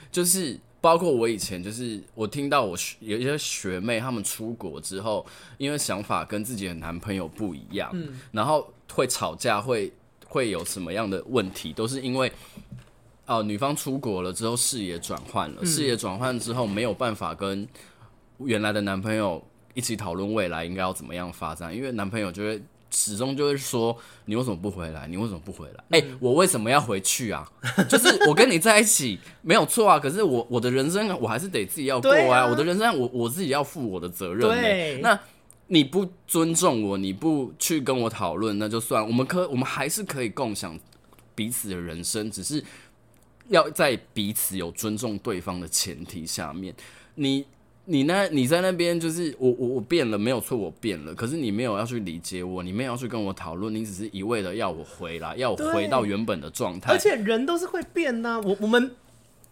[0.10, 0.58] 就是。
[0.82, 5.26] 包括我以前，就是我听到我有一些学妹，她们出国之后，
[5.58, 9.92] 因为想法跟自己的男朋友不一样，嗯，然后会吵架，会
[10.26, 12.30] 会有什么样的问题，都是因为，
[13.26, 17.68] 哦、呃，女方出国了之后，视野转换了，视野转换之后没有办法跟
[18.38, 22.62] 原来的男朋友一起讨论未来应该要怎么样发展，因为男朋友就会。
[22.92, 25.08] 始终就会说，你为什么不回来？
[25.08, 25.84] 你为什么不回来？
[25.90, 27.50] 哎、嗯欸，我为什么要回去啊？
[27.90, 35.20] 就是我跟你在一起没有错啊，可是我我的人生我还是得自己要过啊，啊我的人生我我自己要负我的责任、那
[35.68, 39.06] 你不尊重我，你不去跟我讨论，那就算。
[39.06, 40.80] 我们可我们还是可以共享
[41.36, 42.64] 彼此的人生，只是
[43.50, 46.74] 要在彼此有尊重对方的前提下面，
[47.16, 47.46] 你。
[47.92, 48.28] 你那？
[48.28, 51.16] 你在那边就是我我我变了没有错，我变了。
[51.16, 56.92] 可是你没有要去理解我，你没有要去跟我讨论，你只是一味的要我回来，要我回到原本的状态。
[56.94, 58.92] 而且人都是会变的啊，我我们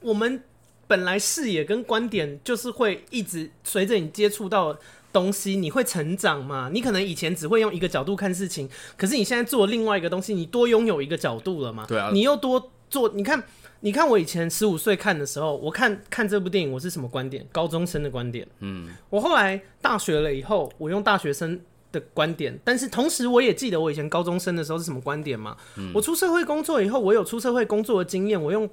[0.02, 0.40] 我们
[0.86, 4.78] 本来视野跟观点就是会一直随着你接触到
[5.12, 6.70] 东西，你会成长嘛。
[6.72, 11.86] 你可能以前只会用一个角度看事情，可是你现在做另外一个东西，你多拥有一个角度了嘛。
[11.88, 13.44] 对啊，你又多做，你看。
[13.82, 17.46] 你看我以前十五岁看的时候，我看看这部电影，我是什么观点？
[17.52, 18.48] 高中生的观点。
[18.60, 21.60] 嗯，我后来大学了以后，我用大学生
[21.92, 25.56] 的观点，但是同时我也记得我以前高中生的时候是什么观点嘛。
[25.78, 28.68] 嗯，我出社会工作以后，我有出社会工作的经验，我用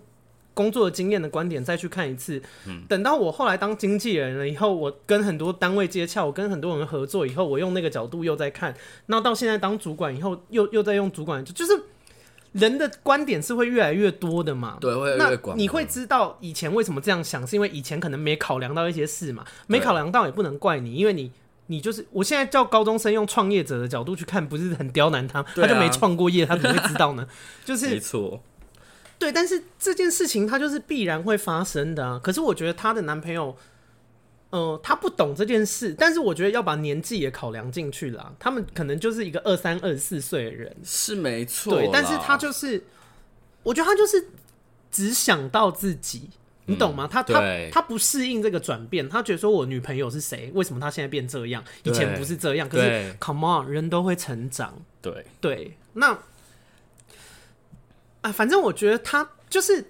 [0.54, 2.42] 工作的经验的观点再去看一次。
[2.66, 8.74] 嗯，等到我后来当经纪人了以后，我跟很多单位接洽，我跟很多人合作以后，我用那个角度又在看。
[9.06, 11.82] 那到现在当主管以后，又又在用主管，就就是。
[12.54, 14.78] 人的观点是会越来越多的嘛？
[14.80, 15.56] 对，会越来越广。
[15.56, 19.44] 那你会知道以前为什么这样想，是因为以前可能没考量到一些事嘛？
[19.66, 21.30] 没考量到也不能怪你，因为你
[21.66, 25.42] 你就是我现在叫高中生用创业者的角度去看，不是很刁难他？
[25.42, 27.26] 他就没创过业，他怎么会知道呢？
[27.64, 28.40] 就是没错，
[29.18, 29.32] 对。
[29.32, 32.20] 但是这件事情它就是必然会发生的啊。
[32.22, 33.56] 可是我觉得她的男朋友。
[34.56, 38.32] 嗯，他不懂这件事，但是我觉得要把年纪也考量进去了。
[38.38, 41.74] 他们可能就是一个二三、二十四岁的人，是没错。
[41.74, 42.84] 对，但是他就是，
[43.64, 44.28] 我觉得他就是
[44.92, 46.30] 只想到自己，
[46.66, 47.04] 你懂吗？
[47.06, 47.42] 嗯、他他
[47.72, 50.52] 他不适应这个转变，他觉得说我女朋友是谁？
[50.54, 51.64] 为什么他现在变这样？
[51.82, 52.68] 以前不是这样。
[52.68, 54.80] 可是，come on，人都会成长。
[55.02, 56.16] 对对，那
[58.20, 59.86] 啊，反正我觉得他就是。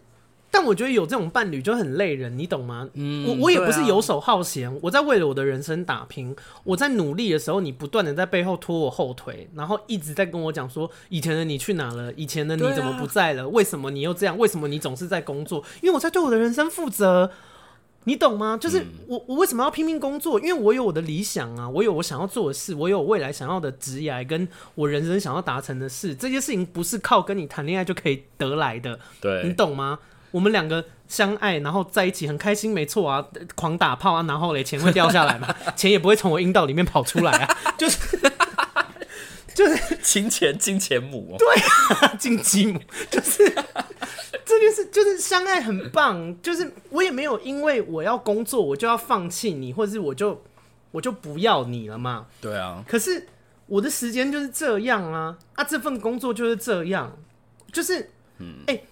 [0.54, 2.88] 但我觉得有这种伴侣就很累人，你懂吗？
[2.94, 12.12] 嗯，我我也不是游手好闲，啊，我在为了我的人生打拼，我在努力的时候，你不断的在背后拖我后腿，然后一直在跟我讲说，以前的你去哪了？
[12.12, 13.42] 以前的你怎么不在了？
[13.42, 14.38] 啊，为什么你又这样？
[14.38, 15.64] 为什么你总是在工作？
[15.82, 17.32] 因为我在对我的人生负责，
[18.04, 18.56] 你懂吗？
[18.56, 20.38] 就是我我为什么要拼命工作？
[20.38, 24.46] 因为我有我的理想啊，我有我想要做的事，我有未来想要的职业，跟
[24.76, 29.98] 我人生想要达成的事，这些事情不是靠跟你谈恋爱就可以得来的，对，你懂吗？
[30.34, 33.24] 我们两个相爱，然后在一起很开心，没错啊，
[33.54, 35.46] 狂打炮啊，然后嘞，钱会掉下来嘛？
[35.76, 38.18] 钱也不会从我阴道里面跑出来啊，就是
[39.54, 41.46] 就 是金钱金钱母，对
[42.00, 43.48] 啊，金鸡母，就是
[44.44, 50.42] 这件事，就是相爱很棒，就是我也没有因为我要工作，我就要放弃你，或者是我就
[50.90, 52.26] 我就不要你了嘛？
[52.40, 53.28] 对啊，可是
[53.66, 57.16] 我的时间就是这样啊，啊，这份工作就是这样，
[57.70, 58.84] 就是嗯，哎、欸。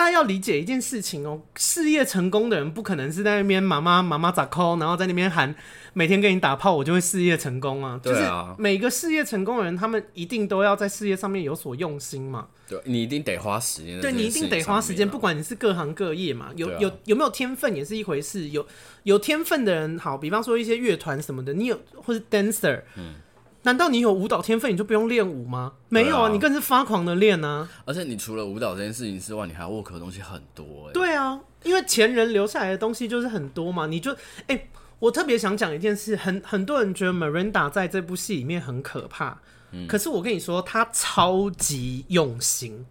[0.00, 5.54] 大家要理解一件事情哦，事业成功的人不可能是在那边妈妈妈妈咋抠，然后在那边喊
[5.92, 8.00] 每天给你打炮，我就会事业成功啊。
[8.02, 12.46] 对啊，就是每个事业成功的人，他们一定都要在事业上面有所用心嘛。
[12.66, 14.00] 对，你一定得花时间。
[14.00, 18.48] 对，你一定得花时间，不管你是各行各业嘛，有、啊、有有没有天分也是一回事。
[18.48, 18.66] 有
[19.02, 23.16] 有天分的人，好，比方说一些乐团什么的，你有或是 dancer，嗯。
[23.62, 25.74] 难道你有舞蹈天分，你就不用练舞吗？
[25.90, 27.68] 没有啊，你更是发狂的练啊！
[27.84, 30.92] 而且你除了舞蹈这件事情之外，你还要 work 的东西很多哎。
[30.94, 33.86] 对啊，因为前人留下来的东西就是很多嘛。
[33.86, 34.12] 你就
[34.46, 39.36] 哎、欸，我特别想讲一件事，很很多人觉得 Miranda 在这部戏里面很可怕，
[39.72, 42.86] 嗯，可是我跟你说，他超级用心，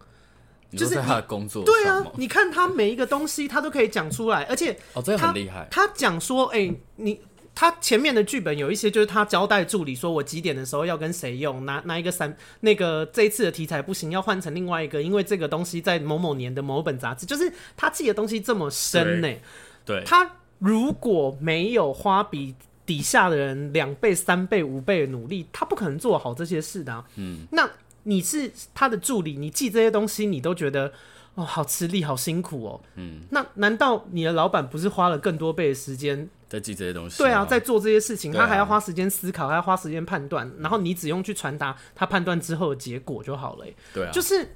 [0.77, 1.65] 就是他的工作。
[1.65, 5.67] 对啊，你看他每一个东西，他都可以讲出来，而且哦，这个很厉害。
[5.71, 7.19] 他讲说，哎、欸，你。
[7.59, 19.41] 他前面的剧本有一些，就是他交代助理说，我几点的时候要跟谁用，拿拿一个三那个这一次的题材不行，要换成另外一个，因为这个东西在某某年的某本杂志，就是他记的东西这么深呢、欸。
[19.83, 22.55] 对，他如果没有花比
[22.85, 27.03] 底下的人两倍、三倍、五倍的努力，他不可能做好这些事的、啊。
[27.17, 27.69] 嗯，那
[28.03, 30.93] 你是他的助理，你记这些东西，你都觉得
[31.39, 32.81] 哦，好吃力，好辛苦哦。
[32.95, 36.29] 嗯，那难道你的老板不是花了更多倍的时间？
[36.49, 43.65] 在记这些东西，对啊，在做这些事情，他还要花时间思考，还要花时间判断，然后你只用去传达他判断之后的结果就好了。
[43.93, 44.55] 对啊，就是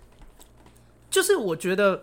[1.12, 2.02] 就是，我觉得，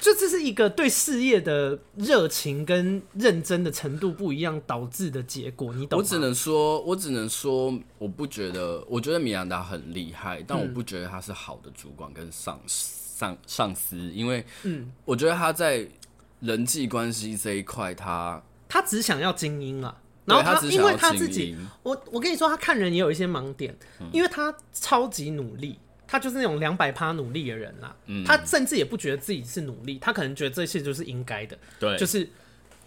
[0.00, 5.72] 就这是一个对事业的热情跟认真的程度不一样导致的结果。
[5.74, 6.02] 你懂吗？
[6.02, 15.88] 我只能说，我只能说，我不觉得，我觉得米兰达很厉害，但我不觉得他是好的主管跟上上上司，因为嗯，我觉得他在。
[16.40, 32.28] 人际关系这一块，他他只想要精英啊，然后他，因为他自己，我我跟你说，他看人也有一些盲点，嗯、因为他超级努力，他就是那种两百趴努力的人啦，嗯、他甚至也不觉得自己是努力，他可能觉得这些就是应该的，对，就是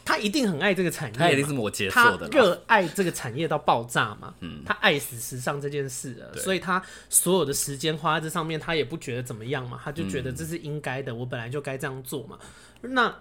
[0.06, 12.38] 他一定很爱这个产业，他一定是摩羯座的，他热爱这个产业到爆炸嘛，嗯，他爱死时尚这件事了，所以他所有的时间花在这上面，他也不觉得怎么样嘛，他就觉得这是应该的，嗯、我本来就该这样做嘛，
[12.82, 13.14] 那。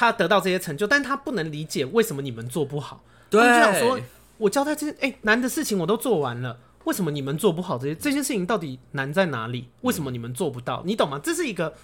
[0.00, 3.02] 他得到这些成就，但他不能理解为什么你们做不好。
[3.28, 3.98] 对，就想说，
[4.36, 6.56] 我交代这些哎、欸、难的事情我都做完了，
[6.88, 7.76] 为什么你们做不好？
[7.76, 9.68] 这些这件事情到底难在哪里？
[9.82, 10.80] 为什么你们做不到？
[10.84, 11.20] 嗯、你懂吗？
[11.22, 11.74] 这是一个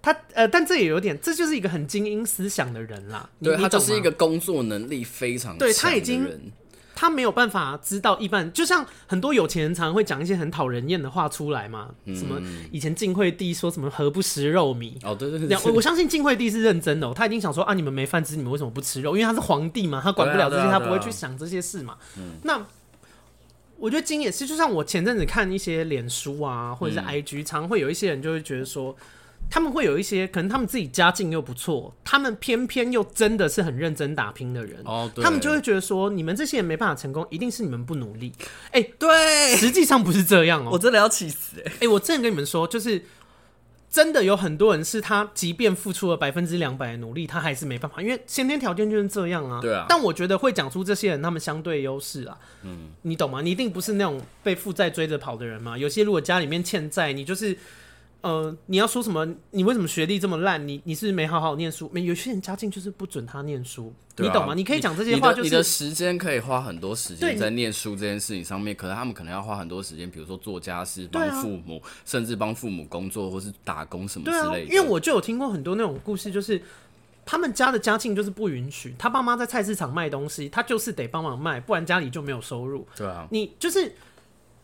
[0.00, 3.28] 他呃，但这也有点，这就是一个很精英思想的人啦。
[3.42, 5.74] 对，他就是一个工作能力非常强的人。
[5.74, 6.26] 对，他已经。
[6.94, 11.88] 他没有办法知道一般，就像很多有钱人常常会讲一些很讨人厌的话出来嘛。
[12.04, 14.92] 嗯、什么以前晋惠帝说什么“何不食肉糜”？
[15.02, 19.16] 哦，对对对，我，我相信晋惠帝是认真的、喔，他一定想说啊，你们没饭吃，你们为什么不吃肉？
[19.16, 21.96] 因为他是皇帝嘛，他管不了这些，他不会去想这些事嘛。
[22.18, 22.64] 嗯、那
[23.82, 28.96] 我觉得金也是，就像我前阵子看一些脸书啊，或者是 IG，、嗯、常会有一些人就会觉得说。
[29.50, 38.32] 他们会有一些可能，他们自己家境又不错，他们偏偏又真的是很认真打拼的人，哦，他们就会觉得说，你们这些人没办法成功，一定是你们不努力。
[38.70, 41.64] 哎、欸，对，实际上不是这样哦、喔，我真的要气死、欸！
[41.66, 43.02] 哎，哎，我真的跟你们说，就是
[43.92, 49.60] 真的有很多人是他，即便付出了百分之两百的努力，他还是没办法，因为先天条件就是这样啊。
[49.60, 49.84] 对啊。
[49.88, 52.38] 但我觉得会讲出这些人，他们相对优势啊。
[52.62, 53.42] 嗯，你懂吗？
[53.42, 55.76] 你一定不是那种被负债追着跑的人嘛。
[55.76, 57.56] 有些如果家里面欠债，你就是。
[58.22, 59.26] 呃，你要说什么？
[59.50, 60.66] 你为什么学历这么烂？
[60.66, 61.90] 你你是是没好好念书？
[61.92, 64.54] 没有些人家境就是不准他念书，啊、你懂吗？
[64.54, 74.70] 你可以讲这些话，就是你的，你的时间可以花很多时间在念书这件事情上面，可是他们可能要花很多时间，比如说做家事、帮父母，啊、甚至帮父母工作或是打工什么之类的。
[74.70, 76.62] 啊，因为我就有听过很多那种故事，就是
[77.26, 82.86] 他们家的家境就是不允许，他爸妈在菜市场卖东西，他就是得帮忙卖，不然家里就没有收入。
[82.94, 83.92] 对啊，你就是。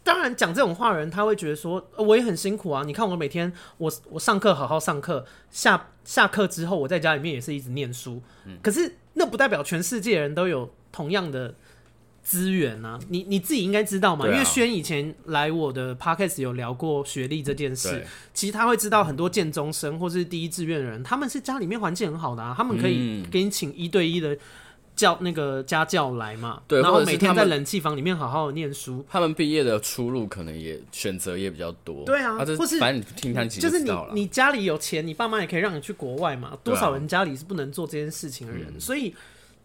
[0.09, 2.83] 当然，讲这种话的人，他会觉得说，我也很辛苦啊。
[2.87, 8.23] 你看我每天，我我上课好好上课，下下课之后，我在家里面也是一直念书。
[8.47, 11.55] 嗯，可是那不代表全世界人都有同样的
[12.23, 12.99] 资源啊。
[13.11, 18.03] 你你自己应该知道嘛，啊、因为轩以前来我的 podcast 有聊过学历这件事。
[18.33, 24.39] 其实他会知道很多建中生或是第一志愿的人，他们是家里面环境很好的啊，他们可以给你请一对一的。
[24.99, 29.05] 叫那个家教来嘛，对，然后每天在冷气房里面好好念书。
[29.09, 32.05] 他们毕业的出路可能也选择也比较多。
[32.05, 36.59] 对啊，或是反正你听他就是你你家里有钱，你爸妈也可以让你去国外嘛。
[36.65, 39.15] 多少人家里是不能做这件事情的人，啊、所以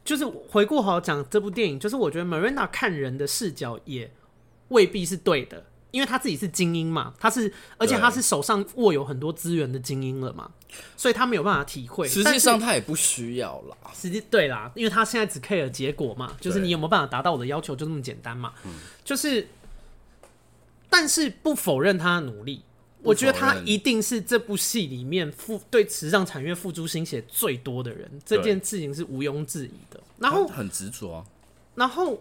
[0.05, 4.11] 就是回顾好讲这部电影，就是我觉得 Miranda 看人的视角也
[4.67, 5.65] 未必是对的。
[5.93, 10.49] 因为他自己是精英嘛，他是，而且他是手上握有很多资源的精英了嘛，
[10.97, 12.07] 所以他没有办法体会。
[12.07, 18.55] 实际上他也不需要啦，实际对啦，因为他现在只 care 结果嘛，就是你有没有办法达到我的要求，就那么简单嘛。
[19.05, 19.47] 就是，
[20.89, 22.63] 但是不否认他的努力，
[23.03, 29.99] 我觉得他一定是这部戏里面付对时尚产业付诸心血最多的人，这件事情是毋庸置疑的。
[30.17, 31.25] 然后很执着、啊，
[31.75, 32.19] 然后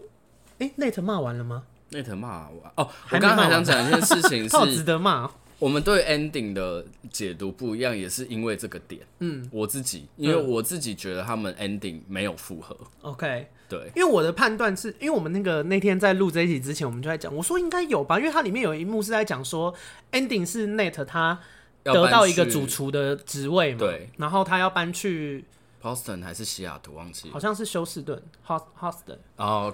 [0.58, 5.30] 哎，Nate 骂完了吗？Nate 骂完哦，我刚刚还想讲一件事情是，好值得骂。
[5.58, 9.00] 我们对 ending 的解读不一样，也是因为这个点。
[9.20, 12.76] 嗯，我自己，因为我自己觉得他们 ending 没有复合。
[13.02, 19.72] OK，对，因为我的判断是，因为我们那个那天在录这一集之前，我们就在讲，我说应该有吧，因为它里面有一幕是在讲说
[20.10, 21.38] ending 是 Nate 他
[21.84, 25.44] 得到一个主厨的职位嘛，对，然后他要搬去
[25.80, 29.18] Boston 还是西雅图，忘记好像是休斯顿，Houston。
[29.36, 29.72] 哦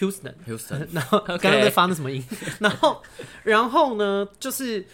[0.00, 2.24] ，OK，Houston，Houston， 然后刚刚在发那什么音，
[2.60, 3.02] 然后
[3.44, 4.84] 然后呢，就是。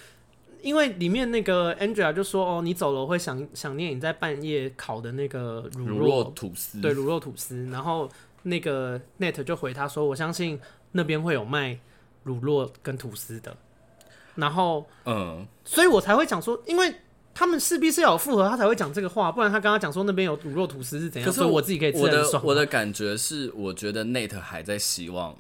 [0.65, 8.09] 因为里面那个 Angela 就说：“哦，你走了我会想想念你在半夜烤的那个乳酪，乳酪吐司，对，乳酪吐司。”然后
[8.45, 10.59] 那个 Nate 就回他说：“我相信
[10.93, 11.79] 那边会有卖
[12.23, 13.55] 乳酪跟吐司的。”
[14.37, 16.95] 然后，嗯，所以我才会讲说，因为
[17.35, 21.31] 他们势必是要有复合，他才会讲这个话，不然他刚刚讲说那边有乳肉吐司是怎样？
[21.31, 22.43] 可是我自己可以吃的爽。
[22.47, 25.37] 我的感觉是，我觉得 Nate 还在希望。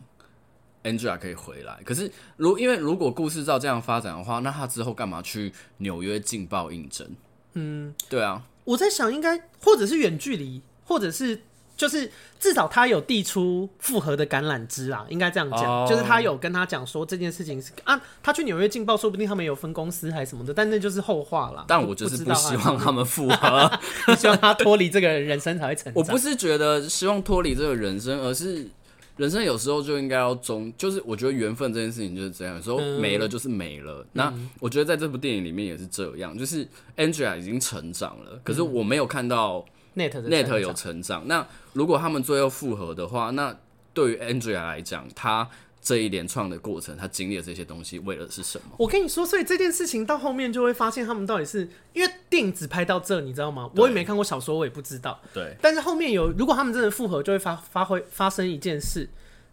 [0.82, 7.11] Angela 可以回来，可是如因为如果故事照这样发展的话，那他之后干嘛去纽约劲爆应征？
[7.55, 11.40] 嗯，对啊，我在想应该或者是远距离，或者是
[11.77, 15.89] 就是至少他有递出复合的橄榄枝啊，应该这样讲，oh.
[15.89, 21.64] 就是他有跟他讲说这件事情是啊，他去纽约劲爆，说不定他们有分公司还是什么的，但那就是后话了。
[21.66, 23.70] 但我就是不希望他们复合，
[24.16, 25.95] 希望他脱离这个人生才会成长。
[25.95, 28.68] 我不是觉得希望脱离这个人生，而是。
[29.16, 34.01] 人生有时候就应该要终，就是我觉得缘分这件事情就是这样，有时候没了就是没了。
[34.01, 36.66] 嗯、那我觉得在这部电影里面也是这样，就是
[36.97, 39.64] Angela 已经成长了，可是我没有看到
[39.97, 41.26] Nate Nate 有成长。
[41.26, 43.57] 那如果他们最后复合的话，那
[43.92, 45.49] 对于 Angela 来讲，他。
[45.86, 48.74] 这一连串的过程，他经历了这些东西，为了是什么？
[48.78, 53.70] 我跟你说，所以这件事情到后面就会发现，他们到底是因为电影只拍到这，你知道吗？
[53.76, 55.20] 我也没看过小说，我也不知道。
[55.34, 55.55] 对。
[55.61, 59.11] 但是后面有，如果他们真的复合，就会发发挥发生一件事。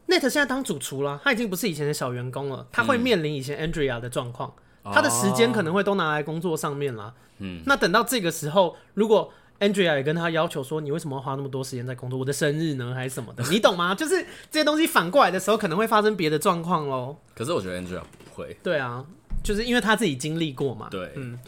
[0.08, 4.54] Nate 现在当主厨了，他已经不是以前的小员工了，他会面临以前 Andrea 的状况，
[4.86, 7.14] 嗯、他的时间可能会都拿来工作上面了。
[7.40, 7.62] 嗯。
[7.66, 12.18] 那等到这个时候，如果 Andrea 也跟他要求说：“你为什么要花那么多时间在工作？
[12.18, 13.44] 我的生日呢，还是什么的？
[13.52, 13.94] 你懂吗？
[13.96, 18.58] 就是这些东西反过来的时候，可能会发生别的状况喽。”可是我觉得 Andrea 不会。
[18.64, 19.06] 对啊，
[19.44, 20.88] 就是因为他自己经历过嘛。
[20.90, 21.40] 对，嗯。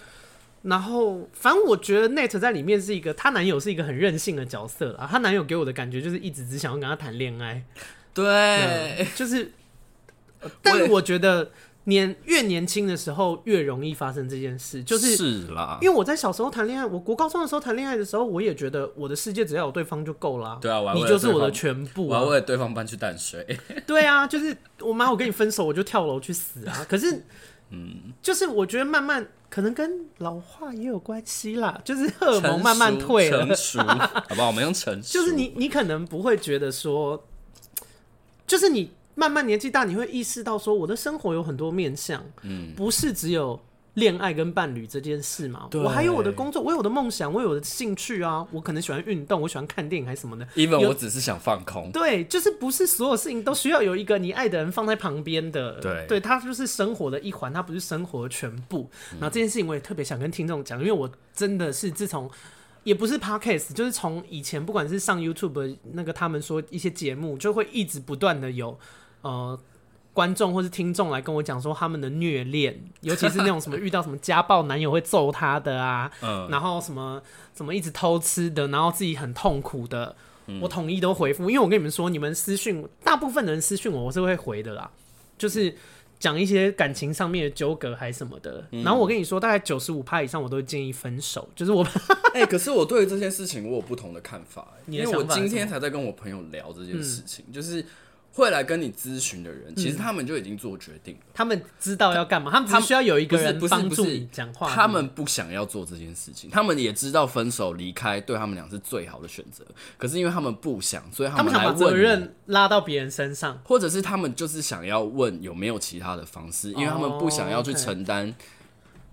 [0.62, 5.08] 然后，反正我觉得 Nate 在里面是一个，她男友是一个很任性的角色啊。
[5.12, 7.64] 她男友给我的感觉就是一直只想要跟她谈恋爱。
[8.14, 9.52] 对，就是。
[10.62, 11.50] 但是我觉得。
[11.86, 20.58] 年越年轻的时候越容易发生这件事，就是是啦，因为我在小时候谈恋爱，我国高中的时候谈恋爱的时候，我也觉得我的世界只要有对方就够了。
[20.62, 23.46] 对啊，你就是我的全部，我要为了对方搬去淡水。
[23.86, 26.86] 对啊，就是我妈，我跟你分手，我就跳楼去死啊！
[26.88, 27.22] 可是，
[27.72, 34.48] 嗯，就是我觉得慢慢可能跟老化也有关系啦，就是荷尔蒙慢慢退了，成熟， 好不好？
[34.48, 37.26] 我们用成熟，就是你，你可能不会觉得说，
[38.48, 38.92] 就是你。
[39.16, 43.60] 慢慢年纪大，你会意识到说，我的生活有很多面向，嗯，不是只有
[43.94, 45.70] 恋爱跟伴侣这件事嘛。
[45.74, 48.46] 我还有我的工作，我有我的梦想，我有我的兴趣啊。
[48.52, 50.46] 我可能喜欢运动，我喜欢看电影还是什么的。
[50.56, 51.92] Even 我只是想放空。
[51.92, 55.80] 对，就是不是所有事情都需要有一个你爱的人放在旁边的。
[55.80, 58.90] 对，对，他就是生活的一环，他不是生活的全部。
[59.12, 62.30] 然后这件事情我也特别想跟听众讲，因为我真的是自从。
[62.84, 68.78] 也不是 podcast，就是从以前不管是上 YouTube 那个他们说一些节目，就会一直不断的有
[69.24, 69.60] 呃
[70.14, 77.22] 观众或是听众来跟我讲说他们的虐恋， 尤其是那种什么遇到什么家暴男友会揍他的啊，嗯，然后什么
[77.54, 80.16] 什么一直偷吃的，然后自己很痛苦的，
[80.62, 84.90] 我统一都回复，因为我跟你们说，你们私讯大部分的人私讯我，我是会回的啦，
[85.38, 85.76] 就是。
[86.20, 91.50] 讲一些感情上面的纠葛还是什么的，嗯、然后我跟你说，大概九十五趴以上，我都会建议分手。
[91.54, 91.84] 就是我，
[92.34, 97.86] 哎、欸，可是我对于这件事情我有不同的看法， 因为我今天才在跟我朋友聊这件事情，嗯、就是。
[98.36, 101.22] 会来跟你咨询的人，其实他们就已经做决定了。
[101.26, 104.68] 嗯、他们知道要干嘛，他们只需要有一个人帮助你讲话。
[104.68, 109.64] 他们不想要做这件事情，他们也知道分手离开对他们俩是最好的选择。
[110.00, 118.34] 可是因为他们不想，所以他们想把责任拉到别人身上，或者是他们就是想要问有没有其他的方式，因为他们不想要去承担，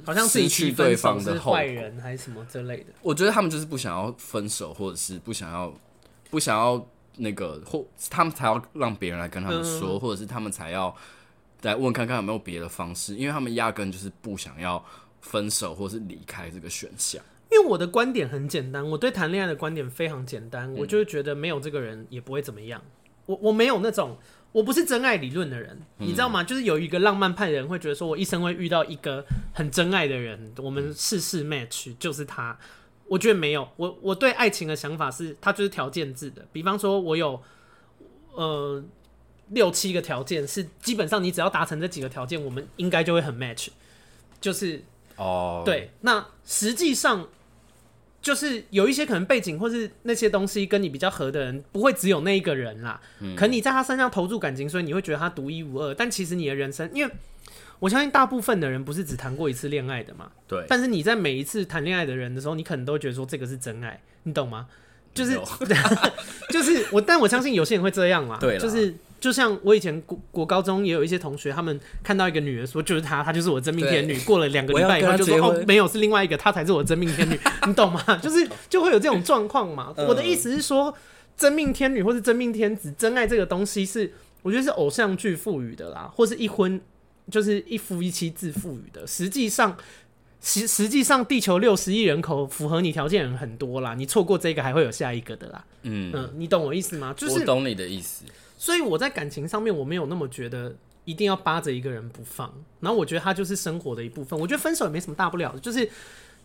[0.02, 2.86] 好像失去对方的坏人还是什么之类的。
[3.02, 5.74] 我觉得他们就是不想要分手，或者是不想要
[6.30, 6.82] 不想要。
[7.20, 10.94] 那个或他们才要让别人来跟他们说，嗯、或者是他们才要
[11.62, 14.84] 来问看看有没有别的方式，因为他们压根就是不想要
[15.20, 17.22] 分手或是离开这个选项。
[17.50, 22.80] 因为我的观点很简单，我对谈恋爱的观点非常简单，嗯、我就是觉得没有这个人也不会怎么样。
[23.26, 24.16] 我我没有那种
[24.52, 26.42] 我不是真爱理论的人，嗯、你知道吗？
[26.42, 32.58] 就是有一个浪漫派的人会觉得说，我一生会遇到一个很真爱的人，我们事事 match 就是他。
[33.10, 36.46] 我觉得没有，我我对爱情的想法是，它就是条件制的。
[36.52, 37.42] 比方说，我有
[38.34, 38.80] 呃
[39.48, 43.70] 六七个条件，是基本上你只要达成这几个条件，我们应该就会很 match。
[44.40, 44.80] 就是
[45.16, 45.64] 哦，oh.
[45.64, 47.26] 对，那实际上。
[48.22, 53.00] 就是有一些可能背景或是那些东西跟你比较合的人，不会只有那一个人啦。
[53.20, 55.94] 嗯，可你在他身上投注感情，所以你会觉得他独一无二。
[55.94, 57.10] 但其实你的人生，因为
[57.80, 60.30] 我相信大部分的人不是只谈过一次恋爱的嘛。
[60.46, 60.64] 对。
[60.68, 64.68] 但是你在每一次谈恋爱的人的时候，你可能都觉得说这个是真爱，你懂吗？
[65.12, 65.36] 就是
[66.50, 68.38] 就是我，但我相信有些人会这样嘛。
[68.40, 68.94] 对啦，就是。
[69.20, 74.18] 就像我以前国国高中也有一些同学，他们看到一个女人说就是她，她就是我真命天女。
[74.20, 78.02] 过了两个礼拜以后就说哦，没有，是另外一个，她才是我真命天女， 你懂吗？
[78.22, 79.92] 就是就会有这种状况嘛。
[80.08, 80.96] 我的意思是说，
[81.36, 84.10] 真命天女或是真命天子，真爱这个东西是
[84.40, 86.80] 我觉得是偶像剧赋予的啦，或是一婚
[87.30, 89.06] 就是一夫一妻制赋予的。
[89.06, 89.76] 实际上，
[90.40, 95.64] 实实际上地球六十亿人口，符合你条件人很多啦，你错过这个还会有下一个的啦。
[95.82, 97.14] 嗯嗯，你懂我意思吗？
[97.16, 98.24] 就是我懂你的意思。
[98.58, 100.74] 所以我在感情上面，我没有那么觉得
[101.06, 102.52] 一定要扒着一个人不放。
[102.80, 104.38] 然后我觉得他就是生活的一部分。
[104.38, 105.88] 我觉得分手也没什么大不了的，就是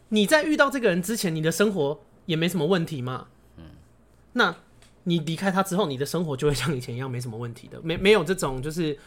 [0.09, 3.27] 你在遇到这个人之前，你的生活也没什么问题嘛。
[3.57, 3.63] 嗯，
[4.33, 4.55] 那
[5.03, 7.79] 你离开他之后，你的生活就会像以前一样没什么问题的。
[7.83, 8.97] 没没有这种就是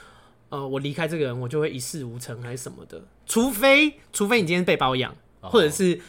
[0.49, 3.03] 呃，我离开这个人，我就会一事无成还是什么的。
[3.27, 6.01] 除非除非你今天被包养，或者是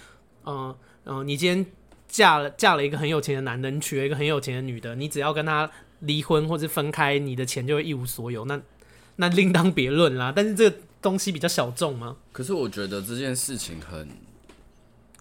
[0.44, 1.66] 呃呃，你今天
[2.08, 5.70] 嫁了嫁了一个很有钱的男的，你，娶了一个很有钱的女的，你只要跟他。
[6.04, 8.62] 离婚或者分开，你的钱就会一无所有，那
[9.18, 10.32] 那另当别论啦。
[10.34, 12.16] 但是这个东西比较小众吗？
[12.32, 14.08] 可是我觉得这件事情很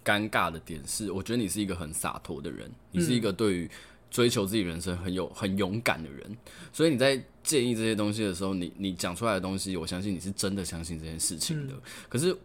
[0.05, 3.69] 尴尬的点是，我觉得你是一个很洒脱的人，你是一个对于
[4.11, 6.37] 追求自己人生很有很勇敢的人，
[6.73, 11.75] 所以你在建议这些东西的时候，你你讲出来的东西，我相信你是真的相信这件事情的。
[12.09, 12.37] 可是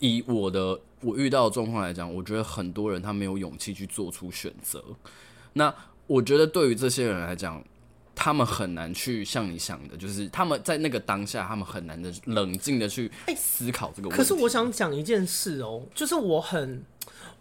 [0.00, 4.82] 以我的我遇到的状况来讲，我觉得很多人他没有勇气去做出选择。
[5.54, 5.74] 那
[6.06, 7.64] 我觉得对于这些人来讲，
[8.16, 14.16] 他们很难去像你想的，就是他们在那个当下，他们很难的冷静的去思考这个问题。
[14.16, 16.82] 可是我想讲一件事哦，就是我很，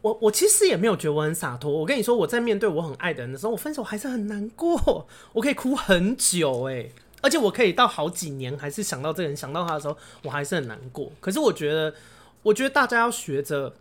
[0.01, 1.71] 我我其实也没有觉得我很洒脱。
[1.71, 6.89] 我跟你说，我在面对我很爱的人的时候，我分手还是很难过，我可以哭很久哎，
[7.21, 11.09] 而且我可以到好几年还是想到这个人，想到他的时候，我还是很难过。
[11.21, 11.95] 可是我觉得，
[12.43, 13.73] 我觉得大家要学着，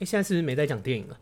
[0.00, 1.16] 哎，现在是不是没在讲电影了？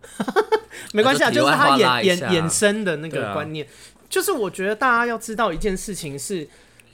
[0.95, 3.69] 没关系啊，就是他衍衍衍生的那个观念。
[4.09, 6.49] 就是我觉得大家要知道一件事情是，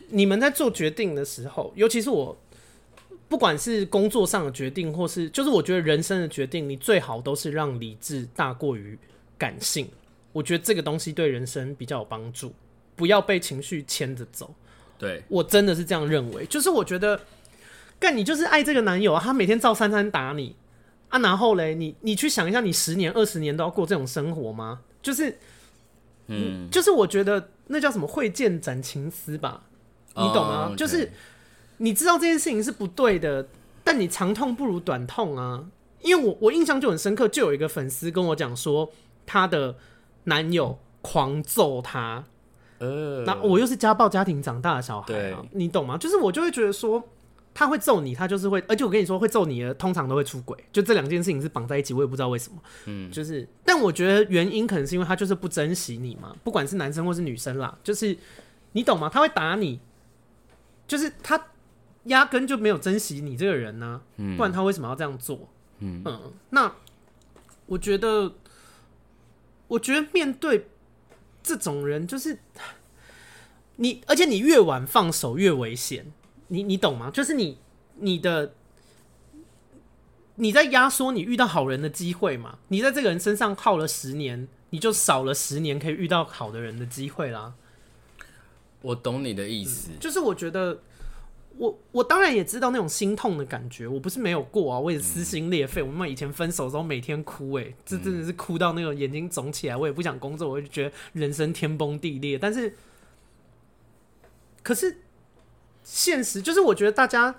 [0.09, 2.37] 你们在做决定的时候，尤其是我，
[3.29, 8.99] 不管是工作上的决定，或是就是我觉得人生的决定，你最好都是让理智大过于
[9.39, 9.89] 感性。
[10.33, 12.53] 我觉得这个东西对人生比较有帮助，
[12.97, 14.53] 不要被情绪牵着走。
[14.99, 16.45] 对，我真的是这样认为。
[16.47, 17.21] 就是我觉得，
[18.01, 20.57] 干你就是爱这个男友啊，他每天照三餐打你
[21.11, 24.81] 啊，然后嘞，你你去想一下，你十年二十年都要过这种生活吗？
[25.01, 25.39] 就是。
[26.27, 29.63] 嗯，就是我觉得那叫什么“会见斩情丝”吧，
[30.17, 30.77] 你懂吗？Oh.
[30.77, 31.13] 就是
[31.79, 33.47] 你知道这件事情是不对的，
[33.83, 35.65] 但你长痛不如短痛啊。
[36.03, 38.91] 因为我我印象就很深刻，就有一个粉丝跟我讲说，
[39.25, 39.77] 她的
[40.25, 42.25] 男友狂揍她，
[42.79, 45.97] 呃，那我又是家暴家庭长大的小孩啊，你懂吗？
[45.97, 47.03] 就是我就会觉得说。
[47.55, 52.61] 他会揍你，他就是会，而且我跟你说，会揍你的通常都会出轨，就这两件事情是绑在一起，我也不知道为什么。
[52.87, 58.19] 嗯，就是，但我觉得原因可能是因为他就是不珍惜你嘛，不管是男生或是女生啦，就是
[58.73, 59.09] 你懂吗？
[59.09, 59.79] 他会打你，
[60.89, 61.41] 就是他
[62.07, 65.49] 压根就没有珍惜你这个人呢、啊，不然他为什么要这样做？
[65.79, 66.75] 嗯嗯，那
[67.67, 68.33] 我觉得，
[69.69, 70.67] 我觉得面对
[71.41, 72.37] 这种人，就是
[73.77, 76.13] 你，而且你越晚放手越危险。
[76.49, 77.11] 你你懂吗？
[77.11, 77.59] 就是你
[77.97, 78.55] 你的
[80.37, 82.59] 你在压缩你遇到好人的机会嘛？
[82.69, 87.55] 你在这个人身上耗了十年，你就少了十年可以遇到好的人的机会啦。
[88.83, 90.81] 我懂你的意思，嗯、就是我觉得
[91.57, 95.81] 我我当然也知道那种心痛的感觉，我不是没有过啊，我也撕心裂肺。
[95.81, 102.37] 嗯、我们以前分手的时候每天哭、欸，哎，这真的是哭到那种眼睛肿起来，我也不想工作，我就觉得人生天崩地裂。
[102.39, 102.77] 但是，
[104.63, 104.99] 可是。
[105.85, 107.37] 现实就是，我觉得大家，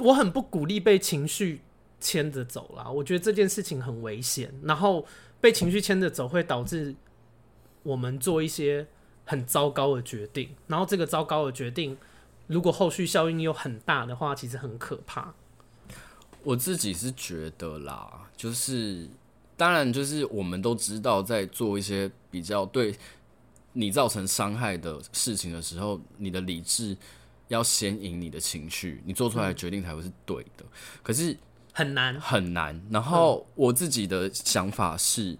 [0.00, 1.62] 我很不鼓励被情绪
[2.00, 2.90] 牵着走啦。
[2.90, 5.06] 我觉得这件事情很危险，然后
[5.40, 6.94] 被情绪牵着走会导致
[7.84, 8.86] 我们做一些
[9.24, 10.50] 很糟糕的决定。
[10.66, 11.96] 然后这个糟糕的决定，
[12.48, 15.32] 如果后续效应又很大的话，其实很可怕。
[16.42, 19.08] 我自己是觉得啦，就是
[19.56, 22.96] 当然，就是我们都知道，在做一些比较对。
[23.72, 26.96] 你造成伤害的事情的时候，你的理智
[27.48, 30.64] 要先赢你的情绪，你做出来的决定才会是对的。
[30.64, 30.68] 嗯、
[31.02, 31.36] 可是
[31.72, 32.80] 很难很难。
[32.90, 35.36] 然后我自己的想法是，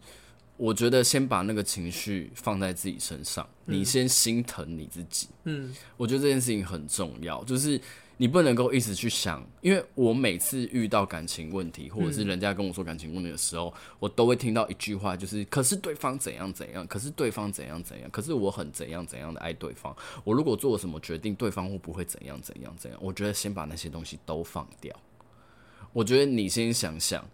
[0.57, 5.28] 我觉得先把那个情绪放在自己身上，嗯、你先心疼你自己。
[5.45, 7.80] 嗯，我觉得这件事情很重要，就是。
[8.22, 19.92] 你不能够一直去想，因为我每次遇到感情问题，或者是人家跟我说感情问题的时候，嗯、我都会听到一句话，就是“可是对方怎样怎样，可是对方怎样怎样，可是我很怎样怎样的爱对方，
[20.22, 24.94] 我如果做了什么决定，对方会不会怎样怎样怎样？”我觉得先把那些东西都放掉。
[25.92, 27.28] 我觉得你先想想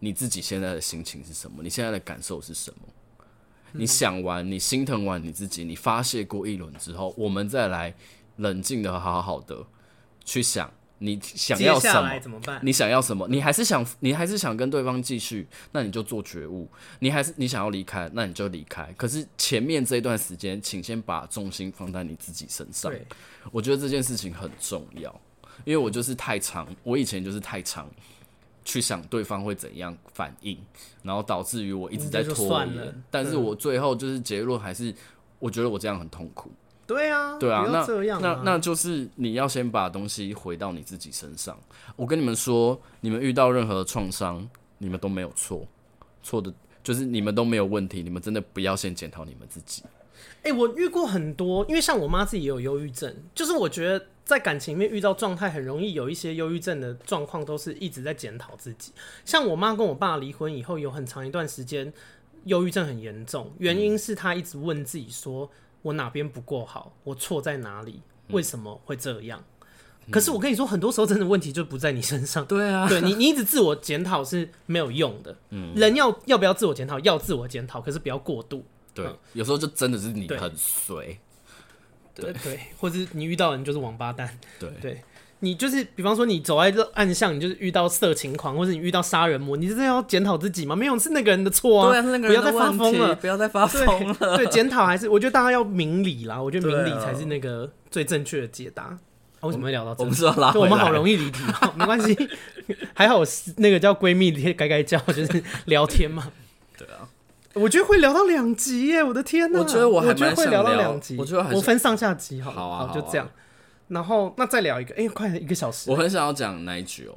[0.00, 2.88] 你自己现在的心情是什么，你现在的感受是什么？
[3.74, 7.94] 嗯、你想完，你心疼完你自己，你发泄过一轮之后，我们再来
[8.38, 9.64] 冷静的好好的。
[10.26, 12.18] 去想你想要什么？
[12.20, 12.58] 怎么办？
[12.62, 13.26] 你想要什么？
[13.28, 15.46] 你还是想你还是想跟对方继续？
[15.70, 16.68] 那你就做觉悟。
[16.98, 18.10] 你还是你想要离开？
[18.12, 18.90] 那你就离开。
[18.96, 22.90] 可是前面这一段时间，请先把重心放在你自己身上。
[22.90, 23.06] 对
[23.52, 25.20] 我觉得这件事情很重要，
[25.64, 27.88] 因为我就是太长，我以前就是太长
[28.64, 30.58] 去想对方会怎样反应，
[31.02, 33.02] 然后导致于我一直在拖延。
[33.10, 34.94] 但是我最后就是结论还是，
[35.38, 36.50] 我觉得我这样很痛苦。
[36.86, 41.58] 对啊，对啊，啊那那那就是你要先把东西回到你自己身上。
[41.96, 45.66] 我跟你们说，你们遇到任何创伤，你们都没有错，
[46.22, 46.52] 错的
[46.84, 48.02] 就是你们都没有问题。
[48.02, 49.82] 你们真的不要先检讨你们自己。
[50.42, 58.92] 哎、欸，我遇过很多，因为像我妈自己也有忧郁症，就是我觉得在感情里面遇到状态，很容易有一些忧郁症的状况，都是一直在检讨自己。
[59.24, 61.92] 像我妈跟我爸离婚以后，有很长一段时间
[62.44, 65.50] 忧郁症很严重，原因是她一直问自己说。
[65.82, 66.94] 我哪边不够好？
[67.04, 68.02] 我错在哪里？
[68.30, 69.42] 为什么会这样？
[70.06, 72.44] 嗯、可是我跟你说，很多时候真的问题就不在你身上。
[72.46, 75.36] 对啊，对你，你一直自我检讨是没有用的。
[75.50, 76.98] 嗯，人要要不要自我检讨？
[77.00, 78.64] 要自我检讨，可是不要过度。
[78.94, 81.18] 对，嗯、有时候就真的是你很衰。
[82.14, 84.38] 对对，或者你遇到的人就是王八蛋。
[84.58, 85.02] 对对。
[85.40, 90.74] 你就是，比方说你走在这暗巷，你就是遇到色情狂，或者你遇到杀人魔，你真的要检讨自己吗？
[90.74, 91.90] 没有，是那个人的错啊！
[91.90, 94.36] 对啊，是那个人的，不要再发疯了，不要再发疯了。
[94.38, 96.40] 对，检讨还是我觉得大家要明理啦。
[96.40, 98.96] 我觉得明理才是那个最正确的解答。
[99.42, 100.02] 为什么会聊到这？
[100.02, 101.40] 我们是要拉我们好容易离题，
[101.76, 102.16] 没关系，
[102.94, 103.20] 还好
[103.58, 106.32] 那个叫闺蜜改改叫，就是聊天嘛。
[106.76, 107.06] 对啊，
[107.52, 109.04] 我觉得会聊到两集耶！
[109.04, 113.28] 我的天哪，我觉得我还蛮想聊，会聊到两集，我觉得我分上下集好，好啊，好就这样。
[113.88, 115.90] 然后那再聊一个，哎、欸，快一个小时。
[115.90, 117.14] 我很想要讲 Nigel。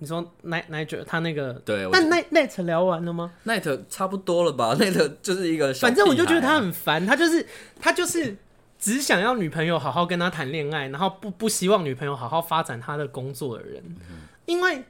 [0.00, 7.44] 你说 Nigel 他那个对，但 Net 聊完了吗？Net 差不多了吧？Net 就是一个反正我就觉得他很烦，他就是
[7.80, 8.36] 他就是
[8.78, 13.82] 只想要女朋友好好跟他谈恋爱，然后不不希望女朋友好好发展他的工作的人。
[14.08, 14.84] 嗯、因为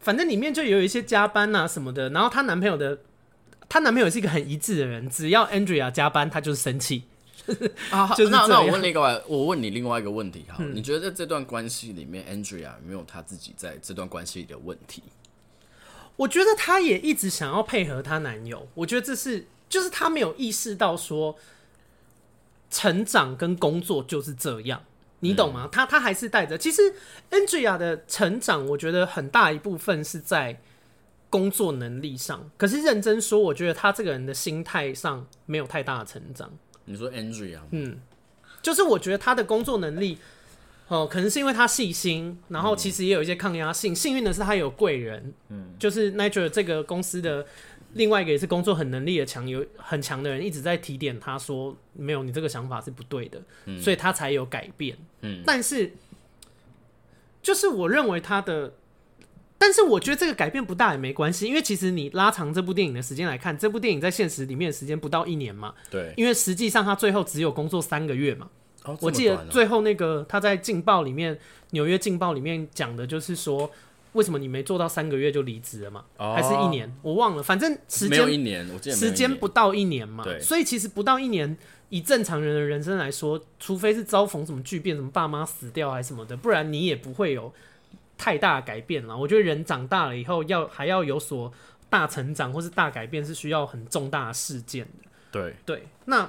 [0.00, 2.98] 反正里面就有一些加班啊什么的，然后她男朋友的
[3.68, 7.04] 她男朋友是一个很一致的人，只要 Andrea 加班，他就是生气。
[7.90, 15.02] 啊，就是那那我问另外，我问你另外一个问题哈，嗯、你觉得在这段关系里面，Andrea 有没有她自己在这段关系里的问题？
[16.16, 21.36] 我觉得她也一直想要配合她男友，我觉得这是就是她没有意识到说，
[22.70, 24.82] 成长跟工作就是这样，
[25.20, 25.68] 你懂吗？
[25.70, 26.82] 她她、嗯、还是带着，其实
[27.30, 30.60] Andrea 的成长，我觉得很大一部分是在
[31.30, 36.50] 工作能力上，可是认真说，我觉得她这个人的心态上没有太大的成长。
[36.88, 37.98] 你说 Andrea 嗯，
[38.62, 40.18] 就是我觉得他的工作能力，
[40.88, 43.94] 哦，可能是因为他细心，然后其实也有一些抗压性。
[43.94, 47.46] 幸运的是他有贵人，嗯，就是 Nigel 这个公司的
[47.92, 54.96] 另外一个也是工作很能力的强，有很强的人一直在提点他说，没有，你这个想法是不对的，嗯，所以他才有改变。
[55.20, 55.92] 嗯，但是
[57.42, 58.72] 就是我认为他的。
[59.60, 65.74] 但是我觉得这个改变不大也没关系，因为其实你拉长这部电影的时间来看，这部电影在现实里面的时间不到一年嘛。
[65.90, 66.14] 对。
[66.16, 68.48] 因为实际上他最后只有工作三个月嘛。
[68.84, 71.34] 哦，我记得最后那个他在《劲爆》里面，
[71.70, 73.68] 《纽约劲爆》里面讲的就是说，
[74.12, 76.04] 为什么你没做到三个月就离职了嘛？
[76.18, 76.34] 哦。
[76.36, 76.90] 还是一年？
[77.02, 80.22] 我忘了，反正时间没有一年，我记得时间不到一年嘛。
[80.22, 80.40] 对。
[80.40, 87.52] 所以其实不到一年，以正常人的人生来说，除非是遭逢什么巨变，什么爸妈死掉还是什么的，不然你也不会有。
[88.18, 91.50] 太大改变了，我觉得人长大了以后要还要有所
[91.88, 95.08] 大成长或是大改变，是需要很重大的事件的。
[95.30, 96.28] 对对，那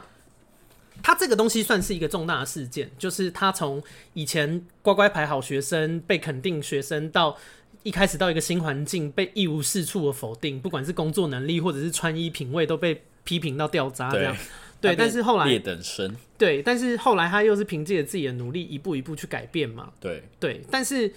[1.02, 3.82] 他这个东西算是一个重大的事件，就是他从
[4.14, 7.36] 以前乖乖牌好学生被肯定学生，到
[7.82, 14.36] 一开始到一个新环境被一无是处的否定，不管是工作能力或者是穿衣品味都被批评到掉渣这样。
[14.80, 16.16] 对，对，但是后来劣等生。
[16.38, 19.92] 对，但是后来他又是凭借着自己的努力一步一步去改变嘛。
[20.00, 21.12] 对对，但是。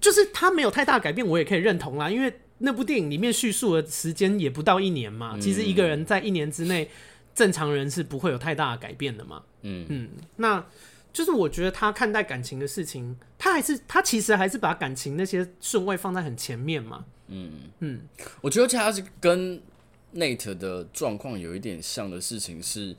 [0.00, 2.10] 就是他没有太大改变，我也可以认同啦。
[2.10, 5.32] 因为那部电影里面叙述的时间也不到一年嘛。
[5.34, 6.88] 嗯、其实一个人在一年之内
[7.34, 9.42] 正常人是不会有太大的改变的嘛。
[9.62, 10.64] 嗯嗯，那
[11.12, 17.04] 就是我觉得他看待感情的事情，他还是他其实还是把感情那些顺位放在很前面嘛。
[17.28, 18.00] 嗯嗯，
[18.40, 19.60] 我觉得他是跟
[20.14, 22.94] Nate 的状况有一点像的事情是，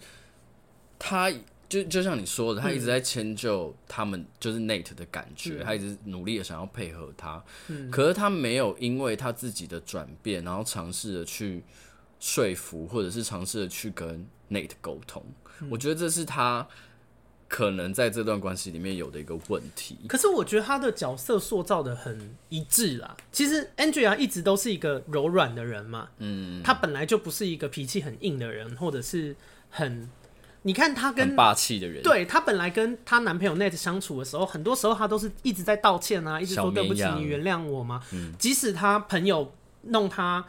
[0.99, 1.31] 他。
[1.70, 11.61] 就就像你说的，他一直在迁就他们，就是 Nate 的感觉，嗯、他一直努力的想要配合他，嗯、可是他没有因为他自己的转变，然后尝试着去
[12.22, 15.22] 说服，或者是尝试着去跟 Nate 沟通。
[15.59, 16.65] 嗯、我觉得这是他
[17.49, 19.97] 可能在这段关系里面有的一个问题。
[20.07, 23.18] 可是我觉得他的角色塑造的很一致啦。
[23.34, 29.36] 其实 Andrea 一直都是一个柔软的人嘛，嗯，他本来就不是一个脾气很硬的人，或者是
[29.70, 30.09] 很。
[30.68, 38.03] 你看她跟霸气的人，对她本来跟她男朋友 Nate 相处的时候，很多时候她都是一直在道歉啊，一直说对不起，你原谅我吗？
[38.11, 39.53] 嗯、即使她朋友
[39.84, 40.43] 弄她，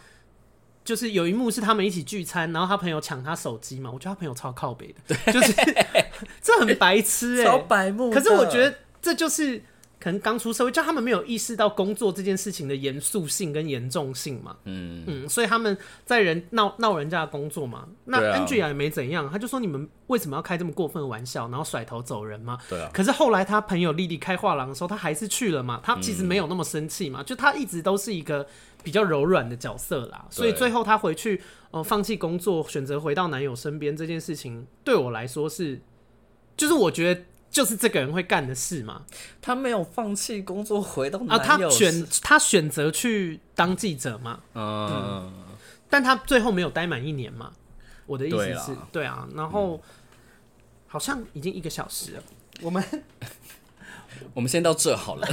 [0.84, 5.52] 就是有一幕是他们一起聚餐，然后她朋友抢她手机嘛，我觉得她朋友超靠北的，对就是
[6.42, 8.10] 这很白痴哎、欸，超白目。
[8.10, 9.62] 可是我觉得这就是。
[10.00, 14.56] 可能刚出社会，就他们没有意识到工作这件事情的严肃性跟严重性嘛。
[14.64, 17.88] 嗯嗯，所以他们在人闹闹人家的工作嘛。
[18.04, 22.56] 那 Angela 也没怎样，他就说你们为什么要开这么过分的玩笑，然后甩头走人嘛。
[22.68, 22.88] 对啊。
[22.94, 25.80] 可是后来他朋友丽丽开画廊的时候，他还是去了嘛。
[25.82, 28.46] 他其实没有那么生气嘛，就他一直都是一个
[28.84, 30.26] 比较柔软的角色啦。
[30.30, 31.42] 所以最后他回去，
[31.72, 35.80] 呃，放弃工作，选择回到男友身边这件事情，对我来说是，
[36.56, 37.22] 就是我觉得。
[37.58, 39.02] 就是这个人会干的事嘛？
[39.42, 44.38] 他没有放弃工作，回到啊，他选他选择去当记者嘛？
[44.54, 45.32] 嗯，嗯，
[45.90, 47.50] 但他最后没有待满一年嘛？
[48.06, 49.80] 我的意思是，对，啊，然后、嗯、
[50.86, 52.22] 好像已经一个小时了，
[52.62, 52.80] 我们
[54.34, 55.26] 我们先到这好了。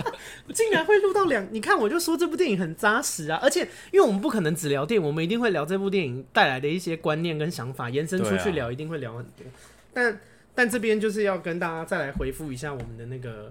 [0.52, 1.48] 竟然会录到两？
[1.50, 3.38] 你看，我就说这部电影很扎实啊！
[3.42, 9.44] 而且，因为我们不可能只聊电影，我们一定会聊这部电影带来的一些观念跟想法，延伸出去聊，一定会聊很多。
[9.44, 9.50] 啊、
[9.94, 10.20] 但
[10.60, 13.50] 但这边就是要跟大家再来回复一下我们的那个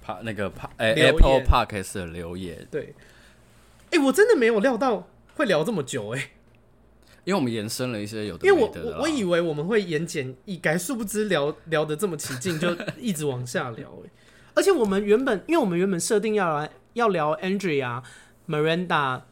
[0.00, 2.64] 帕那个帕哎 Apple Podcast 的留言。
[2.70, 2.94] 对，
[3.86, 6.30] 哎、欸，我真的没有料到会聊这么久哎、欸，
[7.24, 14.10] 因为我们延伸了一些有的，因为我我，我以为我们会言简意赅，殊不知聊聊得这么起劲，就一直往下聊哎、欸。
[14.54, 18.00] 而且我们原本，因为我们原本设定要来要聊 Andrea、
[18.46, 19.22] Miranda、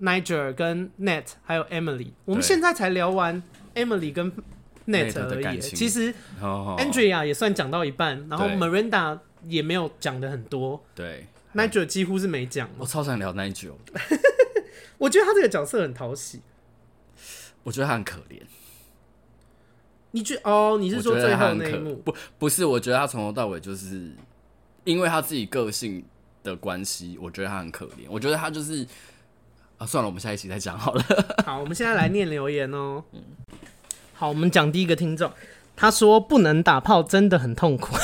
[0.00, 3.42] Nigel 跟 Nate 还有 Emily，我们现在才聊完
[3.74, 4.32] Emily 跟。
[4.86, 12.68] Nate 而已，其实 Andrea 也算讲到一半，然后 Miranda 也没有讲的很多，对，Nigel 几乎是没讲。
[12.78, 13.72] 我超想聊 Nigel，
[14.98, 16.42] 我觉得他这个角色很讨喜，
[17.62, 18.40] 我觉得他很可怜。
[20.10, 20.76] 你觉哦？
[20.78, 21.96] 你是说最后那一幕？
[21.96, 24.12] 不，不是，我觉得他从头到尾就是
[24.84, 26.04] 因为他自己个性
[26.44, 28.06] 的关系，我觉得他很可怜。
[28.08, 28.86] 我觉得他就是
[29.76, 31.04] 啊，算了，我们下一期再讲好了。
[31.44, 33.02] 好，我们现在来念留言哦。
[33.12, 33.22] 嗯。
[34.14, 35.30] 好，我们讲第一个听众，
[35.76, 37.96] 他说不能打炮真的很痛苦，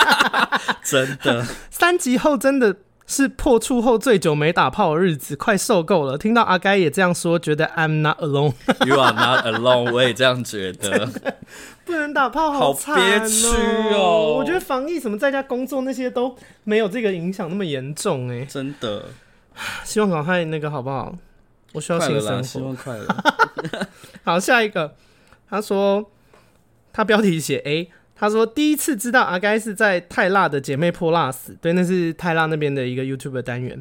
[0.84, 1.44] 真的。
[1.70, 6.18] 三级后真的是破处后最久没打炮的日子，快受够了。
[6.18, 11.08] 听到阿该也这样说，觉得 I'm not alone，You are not alone，我也这样觉得。
[11.86, 13.46] 不能打炮好惨、喔、好憋屈
[13.94, 14.34] 哦。
[14.36, 19.06] 我觉得防疫什么在家工作那些都没有这个影响那么严重哎、欸，真的。
[19.84, 21.14] 希望赶快那个好不好？
[21.78, 23.06] 我需要新生活，希望快乐。
[24.24, 24.94] 好，下一个，
[25.48, 26.10] 他说
[26.92, 33.80] 他标题写 A，他说第一次知道阿该是在泰辣的姐妹泼辣死，对，那是泰辣那边的一个 YouTube 单元。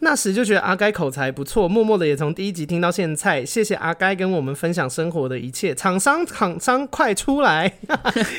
[0.00, 3.44] 那时就觉得阿该口才不错，默默的也从第一集听到现在。
[3.44, 5.74] 谢谢阿该跟我们分享生活的一切。
[5.74, 7.72] 厂商厂商快出来，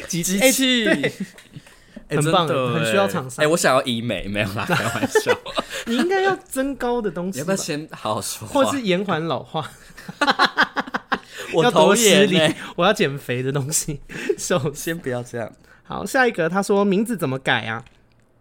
[0.08, 0.24] 机
[2.10, 3.44] 器，很棒，很需要厂商。
[3.44, 5.38] 哎，我想要医美，没有啦， 开玩笑。
[5.88, 9.70] 你应该要增高的东西，要不要先好好说话，或是延缓老化？
[11.54, 12.40] 我投失礼，
[12.76, 14.02] 我要减肥的东西。
[14.38, 15.52] 首先不要这样。
[15.84, 17.84] 好，下一个他说名字怎么改啊？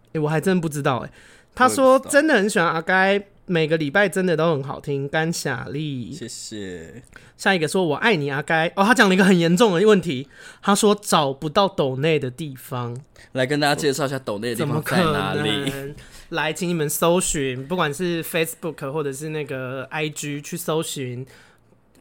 [0.07, 1.13] 哎、欸，我还真不知道哎、欸。
[1.53, 5.07] 他说真的很喜欢阿该，每个礼拜真的都很好听。
[5.07, 7.03] 甘霞丽，谢谢。
[7.37, 10.27] 下一个说我爱你阿该哦，他讲了一个很严重的问题。
[10.61, 12.97] 他说找不到斗内的地方，
[13.33, 15.93] 来跟大家介绍一下斗内的地方在哪里。
[16.29, 21.25] 来，请你们搜寻，不管是 Facebook 或者是那个 IG 去搜寻。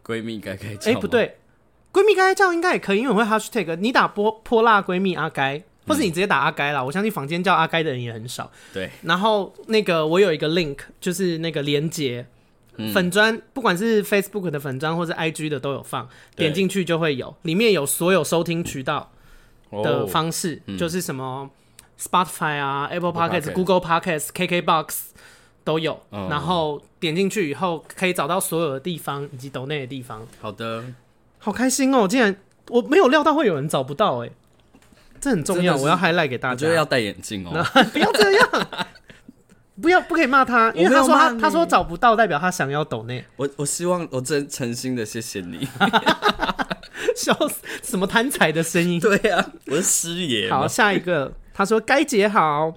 [0.02, 0.82] 闺蜜该可以叫吗？
[0.86, 1.36] 哎、欸，不对，
[1.92, 6.80] 闺蜜该叫应该也可以，因为我会 hashtag 你打波泼辣闺蜜阿该，或是你直接打阿该啦。
[6.80, 8.50] 嗯、我相信房间叫阿该的人也很少。
[8.72, 12.26] 对，然后那个我有一个 link，就是那个连接、
[12.76, 19.12] 嗯、粉专，不管是 Facebook 的粉专或是 IG 的都有放，点进去就会有，里面有所有收听渠道
[19.82, 21.50] 的方式，哦嗯、就是什么
[22.00, 25.14] Spotify 啊、Apple Podcasts、Google Podcasts、KKBox。
[25.66, 30.20] 都有，嗯、然后点进去以后可以找到所有的地方以及抖内的地方。
[30.38, 30.84] 好的，
[31.38, 32.06] 好开心哦！
[32.06, 32.36] 竟然
[32.68, 34.30] 我没有料到会有人找不到哎，
[35.24, 36.52] 这很重要，我要 highlight 给大家。
[36.52, 37.64] 我觉得要戴眼镜哦，
[37.94, 38.68] 不要这样，
[39.80, 43.24] 不要不可以骂他，因为他说他他说找不到，代表他想要抖内。
[43.36, 45.66] 我我希望我真诚心的谢谢你，
[47.16, 49.00] 笑死，什么贪财的声音？
[49.00, 50.50] 对啊，我是师爷。
[50.50, 52.74] 好，下一个，他说该姐好。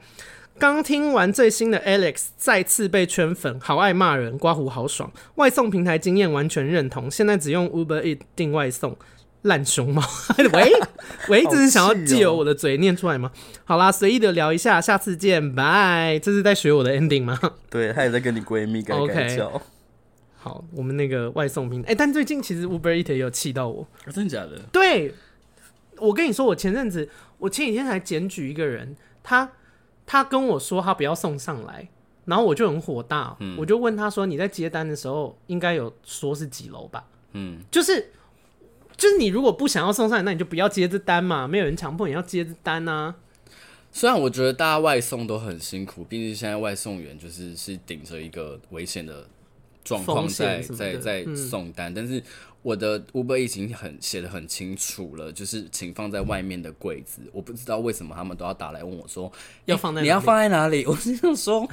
[0.60, 5.12] 刚听完最新的 Alex 再次被圈粉，好爱骂人，刮胡好爽。
[5.36, 8.98] 外送平台经验完全认同，现在只用 Uber Eats 订外送，
[9.48, 10.02] 烂熊猫。
[10.38, 10.72] 喂
[11.30, 13.32] 喂，这是想要借由我的嘴念出来吗？
[13.66, 16.20] 好啦，随意的聊一下，下次见，拜。
[16.22, 17.40] 这是在学我的 ending 吗？
[17.70, 19.50] 对，他也在跟你闺蜜改改叫。
[19.50, 19.62] Okay.
[20.36, 24.60] 好，我们那个外送平台，哎、欸，但最近其实 Uber Eats 也有气到我，哦，真的假的？
[24.72, 25.14] 对，
[25.98, 29.50] 我跟你说，我前阵子，我前几天才检举一个人，他。
[30.10, 31.86] 他跟我说他不要送上来，
[32.24, 37.04] 然后我就很火大，嗯、我就问他说：“你在接单的时候应该有说是几楼吧？”
[37.36, 38.10] 嗯，就是
[38.98, 43.16] 就是你如果不想要送上来，那你就不要接这单嘛，没有人强迫你要接这单啊。
[43.92, 49.26] 虽然我觉得大家外送都很辛苦，毕竟现在外送员就是是顶着一个危险的
[49.84, 52.22] 状况在在在送单，嗯、但是。
[52.64, 57.22] 我的 Uber 已经很写的很清楚了，就是请放在外面的柜子。
[57.32, 59.32] 我不知道为什么他们都要打来问我说
[59.66, 60.84] 要放在 你要放在哪里？
[60.86, 61.66] 我是想说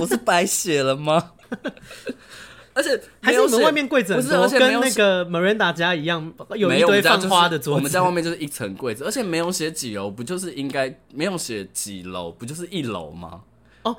[0.00, 1.32] 我是白写了吗？
[2.74, 7.76] 而且还是我们外面柜子不是，跟那个 Miranda 家一样，有一堆放花的桌子。
[7.76, 13.42] 我们在外面就是一层柜子，而且没有写几楼，不就是应该没有写几楼，不就是一楼吗？
[13.82, 13.96] 哦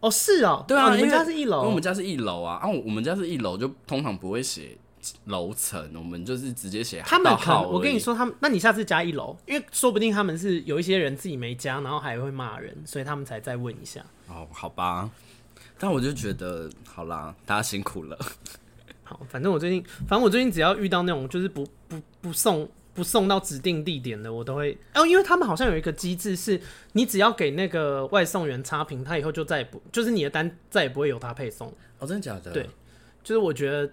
[0.00, 4.78] 哦是哦，对啊，你们家是一楼，因为我们家是一楼啊，啊，我们家是一楼，就通常不会写。
[5.26, 7.66] 楼层，我们就是直接写他们好。
[7.66, 14.04] 我跟你说，他们，那你下次加一楼，因为说不定他们是有一些人自己没加，然后还会骂人，所以他们才再问一下。
[14.26, 15.08] 哦，好吧。
[15.78, 18.18] 但我就觉得，好啦，大家辛苦了。
[19.04, 26.60] 好，反正我最近，反正我最近只要遇到那种就是不不不送不送到指定地点的，我都会哦，因为他们好像有一个机制，是
[26.92, 31.72] 你只要给那个外送员差评，他以后就再也不就是你的单再也不会有他配送。
[31.98, 32.52] 哦，真的假的？
[32.52, 32.68] 对，
[33.22, 33.90] 就是我觉得。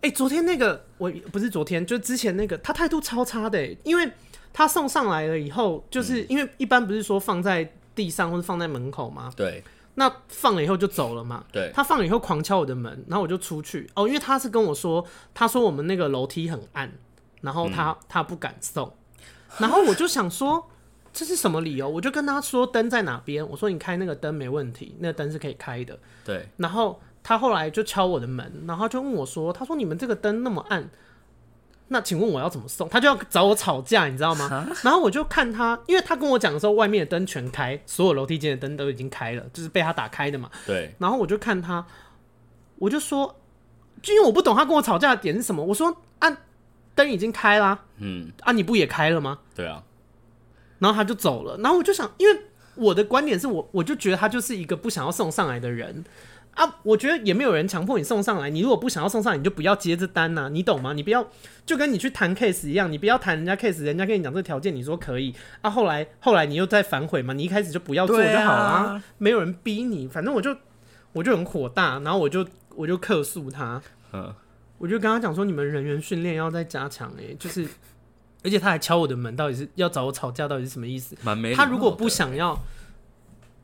[0.00, 4.08] 哎、欸，昨天那个我不是昨天，就之前那个他态度超差的，因为
[4.52, 9.32] 他送上来了以后，就是因为一般不是说放在地上或者放在门口吗？
[9.36, 9.60] 对，
[9.98, 11.44] 那放了以后就走了嘛。
[11.52, 16.90] 对，他放了以后狂敲我的门，然后我就出去哦，因为他是跟我说，他说我们那个楼梯很暗，
[17.42, 18.94] 然后他、嗯、他不敢送，
[19.58, 20.70] 然后我就想说
[21.12, 21.88] 这是什么理由？
[21.88, 25.98] 我就跟他说灯在哪边，我说你开那个灯没问题，那个灯是可以开的。
[26.24, 26.98] 对，然后。
[27.20, 30.88] 他后来就敲我的门，然后就问我说：“他说你们这个灯那么暗，
[31.88, 34.66] 那请问我要怎么送？”他就要找我吵架，你知道吗？
[34.82, 40.50] 然后我就看他，因为他跟我讲的时候，外面的灯全开，所有楼梯间的灯都已经开了，就是被他打开的嘛。
[40.66, 40.94] 对。
[40.98, 41.86] 然后我就看他，
[42.76, 43.36] 我就说，
[44.02, 45.64] 就因为我不懂他跟我吵架的点是什么。
[45.64, 46.38] 我说：“啊，
[46.94, 49.82] 灯已经开啦，嗯，啊，你不也开了吗？”对啊。
[50.78, 51.56] 然后他就走了。
[51.58, 52.40] 然后我就想，因为
[52.74, 56.04] 我的观点是我，我就觉得他就是一个不想要送上来的人。
[56.58, 58.50] 啊，我觉得也没有人强迫你送上来。
[58.50, 60.92] 你如果不想要送上来，你就不要接这单呐、啊，你懂吗？
[60.92, 61.24] 你不要
[61.64, 70.08] 就跟你去谈 case 一样，你不要谈人家 case，人家跟你讲这个条件，你说可以啊，后来后来你又在反悔嘛，你一开始就不要做就好了，啊、没有人逼你。
[70.08, 70.56] 反正我就
[71.12, 72.44] 我就很火大，然后我就
[72.74, 73.80] 我就客诉他，
[74.12, 74.34] 嗯，
[74.78, 77.64] 我就跟他讲说，你们人员训练要再加强哎，就是
[78.42, 81.16] 而且他还敲我的门，到底是要找我吵架，到底是什么意思？
[81.54, 82.60] 他如果不想要。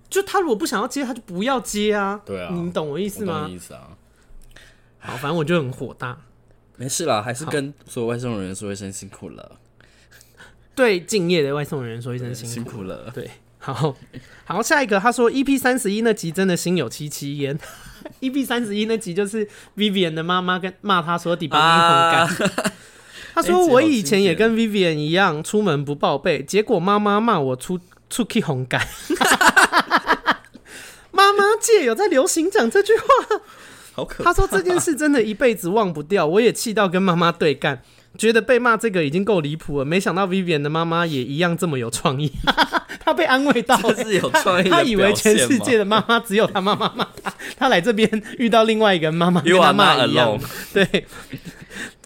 [0.08, 2.20] 就他如果不想要接，他就不要接啊。
[2.24, 3.44] 对啊，你懂我意思吗？
[3.44, 3.88] 我意思啊。
[4.98, 6.18] 好，反正我就很火大。
[6.76, 9.58] 没事啦，还是跟所有外送人员说一声辛苦了。
[10.74, 13.10] 对，敬业的外送人员说一声辛苦辛苦了。
[13.14, 13.94] 对，好
[14.44, 17.56] 好，下一个他说 EP 三十一那集真的心有戚戚焉。
[18.20, 22.72] EP 三十一那集就是 Vivian 的妈妈跟骂他说底巴尼很干。
[23.34, 27.78] 他说我以前也跟 Vivian 一样出门不报备，结果妈妈骂我出
[28.10, 28.80] 出去红干。
[31.10, 33.04] 妈妈界有在流行讲这句话，
[33.94, 34.32] 好可怕。
[34.32, 37.82] 他说这件事真的一辈子忘不掉，我也气到跟妈妈对干，
[38.18, 39.84] 觉得被骂这个已经够离谱了。
[39.84, 42.32] 没想到 Vivian 的妈妈也一样这么有创意，
[42.98, 44.68] 他被安慰到， 是有创意。
[44.68, 50.36] 他以为全世界的妈妈只有他妈妈骂他，他来这边遇到另外一个妈妈跟他骂一样。
[50.72, 51.06] 对，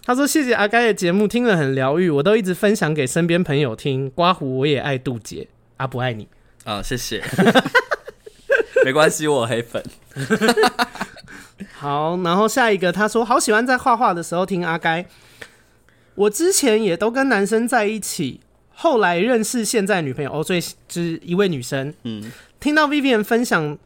[0.05, 4.07] 他说谢谢阿该的节目，听了很疗愈，我都一直分享给身边朋友听。
[4.11, 5.47] 刮胡我也爱杜姐，
[5.79, 6.27] 阿不爱你
[6.65, 7.23] 啊，谢谢。
[8.83, 9.83] 没关系，我黑粉。
[11.73, 15.05] 好，然后下一个，他说好喜欢在画画的时候听阿该。
[16.15, 18.41] 我之前也都跟男生在一起，
[18.73, 21.93] 后来认识现在女朋友哦，所以是一位女生。
[22.03, 23.77] 嗯，听到 Vivian 分享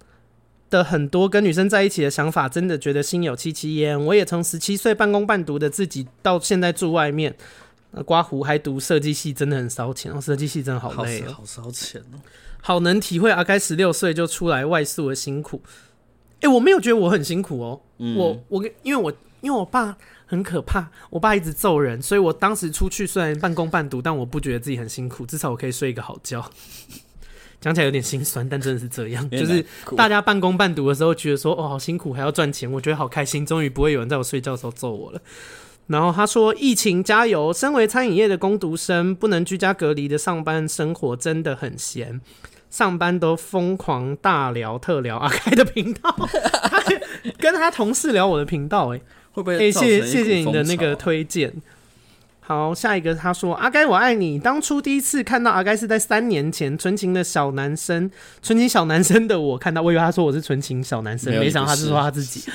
[0.72, 4.03] 的很多跟女生在一起的想法，真的觉得心有戚戚焉。
[4.06, 7.36] 我也从十七岁半工半读的自己，到现在住外面，
[8.02, 10.20] 刮胡还读设计系，真的很烧钱哦。
[10.20, 12.18] 设计系真的好累，哦好烧钱哦。
[12.61, 15.61] 好能体会阿该十六岁就出来外宿的辛苦。
[16.36, 17.82] 哎、欸，我没有觉得我很辛苦哦。
[17.99, 19.11] 嗯、我我因为我
[19.41, 26.49] 因为我爸很可怕，我爸一直揍人，所以我当时出去虽然半工半读，但我不觉得自己很辛苦，至少我可以睡一个好觉。
[27.61, 29.65] 讲起来有点心酸，但真的是这样，就是
[29.95, 35.22] 大家半工半读的时候觉得说哦好辛苦，还要赚钱，我觉得好开心，终于不会有人在我睡觉的时候揍我了。
[35.88, 42.22] 然后他说疫情加油，身为餐饮业的工读生，不能居家隔离的上班生活真的很闲。
[42.69, 46.10] 上班都疯狂大聊特聊阿开的频道，
[46.64, 46.81] 他
[47.38, 49.01] 跟他同事聊我的频道、欸，哎，
[49.34, 49.57] 会不会？
[49.57, 51.53] 哎，谢谢谢谢你的那个推荐。
[52.39, 54.39] 好，下一个他说阿该我爱你。
[54.39, 58.10] 当初第一次看到阿该是在三年前，纯情的小男生，
[58.41, 62.49] 纯情小男生的我看到，我以为他说我是纯情小男生，没，没想到他是说他自己。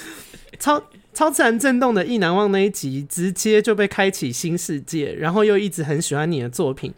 [0.60, 0.80] 超
[1.14, 6.92] 超自然震动的意难忘那一集，直接就被开启新世界，然后又一直很喜欢你的作品。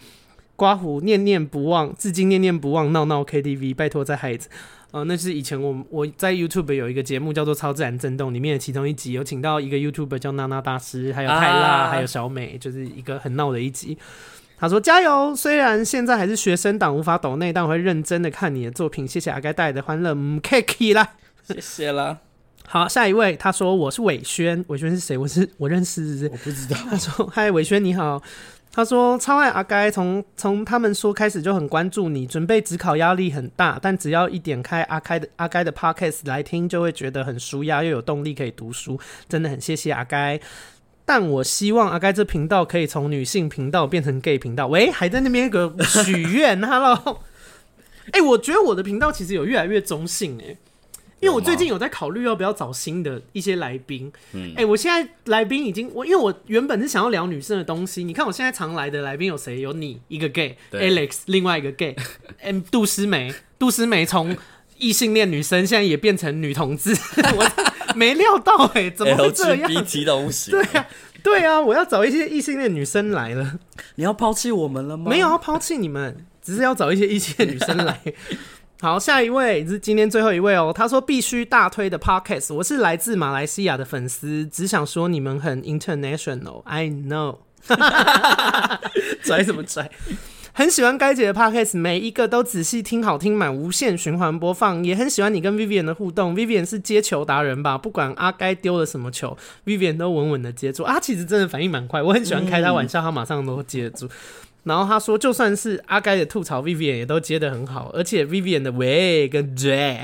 [0.56, 2.92] 刮胡念念不忘，至今念念不忘。
[2.92, 4.48] 闹闹 KTV，拜托再嗨一次。
[4.92, 13.98] 呃，那是以前我我在 YouTube 有一个节目叫做《超自然震动》，里面的其中一集有请到一个 YouTuber 叫娜娜大师，还有泰拉，啊、还有小美，就是一个很闹的一集。
[14.56, 19.04] 他说加油，虽然现在还是学生党无法抖内，但我会认真的看你的作品。
[19.04, 22.18] 谢谢阿该带来的欢乐，嗯，Kiki 啦，谢谢啦。
[22.66, 25.16] 好，下一位，他说我是伟轩，伟轩是谁？
[25.16, 26.76] 我是 我认识是是，我不知道。
[26.90, 28.20] 他说嗨，伟轩你好。
[28.72, 40.40] 他说超爱阿该，从从他们说开始就很关注你，准备指考压力很大，但只要一点开阿开的阿该的 podcast 来听，就会觉得很舒压，又有动力可以读书，真的很谢谢阿该。
[41.04, 44.66] 但我希望阿该这频道可以从女性频道变成 gay 频道。
[44.66, 47.20] 喂，还在那边个许愿， Hello，
[48.06, 50.56] 哎、欸，我觉得我的频道其实有越来越中性、欸，哎。
[51.24, 59.60] 因为我最近有在考虑要不要找新的一些来宾，嗯，哎、欸，我现在来宾已经我因为我原本是想要聊女生的东西，你看我现在常来的来宾有谁？
[59.60, 64.36] 有你一个 gay，Alex 另外一个 gay，M 杜思梅，杜思梅从
[64.76, 66.94] 异性恋女生现在也变成女同志，
[67.36, 70.86] 我没料到哎、欸，怎么会这样？LGBT 都不行，对啊，
[71.22, 73.58] 对啊，我要找一些异性恋女生来了，
[73.94, 75.08] 你要抛弃我们了吗？
[75.08, 78.00] 没有要抛弃你们，只是要找一些异性恋女生来。
[78.84, 80.70] 好，下一位是今天最后一位哦。
[80.70, 86.60] 他说必须大推的 podcast，我是来自马来西亚的粉丝，只想说你们很 international。
[86.64, 87.38] I know，
[89.24, 89.90] 拽什么拽？
[90.52, 94.84] 很喜欢该姐的 podcast，每一个都仔细听，好听满无限循环播放。
[94.84, 97.78] 也很喜欢你跟 Vivian 的互动，Vivian 是接球达人吧？
[97.78, 99.34] 不管阿该丢了什么球
[99.64, 100.82] ，Vivian 都稳稳的接住。
[100.82, 104.06] 啊，其实真的反应蛮快，我很喜欢开他玩笑，他马上都接住。
[104.64, 110.00] 然后他说，就算是阿该的吐槽，Vivian 也都接得很好，而且 Vivian 的喂跟 J，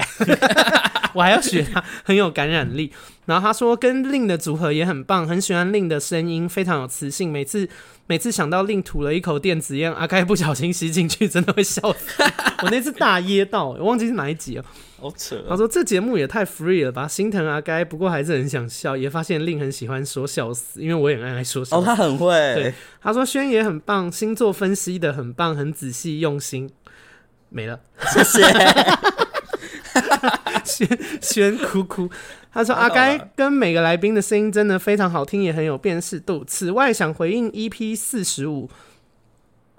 [1.15, 2.93] 我还要学他，很有感染力。
[3.24, 7.32] 然后他说，跟 Lin 的组合也很棒，很喜欢 Lin 的声音，非常有磁性。
[7.32, 7.69] 每次
[8.07, 12.23] 每次想到 Lin 吐了一口电子烟，阿该不小心吸进去，真的会笑死。
[12.62, 14.65] 我那次大噎到，我忘记是哪一集了。
[15.01, 15.43] 好扯！
[15.49, 18.97] 他说这节目也太 free 了吧，心疼阿该，不过还是很想笑。
[18.97, 21.79] 也发现令很喜欢说笑死，因为我也爱说笑。
[21.79, 22.29] 哦，他很会。
[22.55, 26.71] 对，他说轩也很棒，星座分析的很棒，很仔细用心。
[27.49, 27.81] 没了，
[28.13, 28.43] 谢谢。
[30.65, 30.87] 轩
[31.21, 32.09] 轩哭哭。
[32.53, 36.45] 他说阿该跟每个来宾的声音真的非常好听，也很有辨识度。
[36.45, 38.69] 此外，想回应 EP 四十五。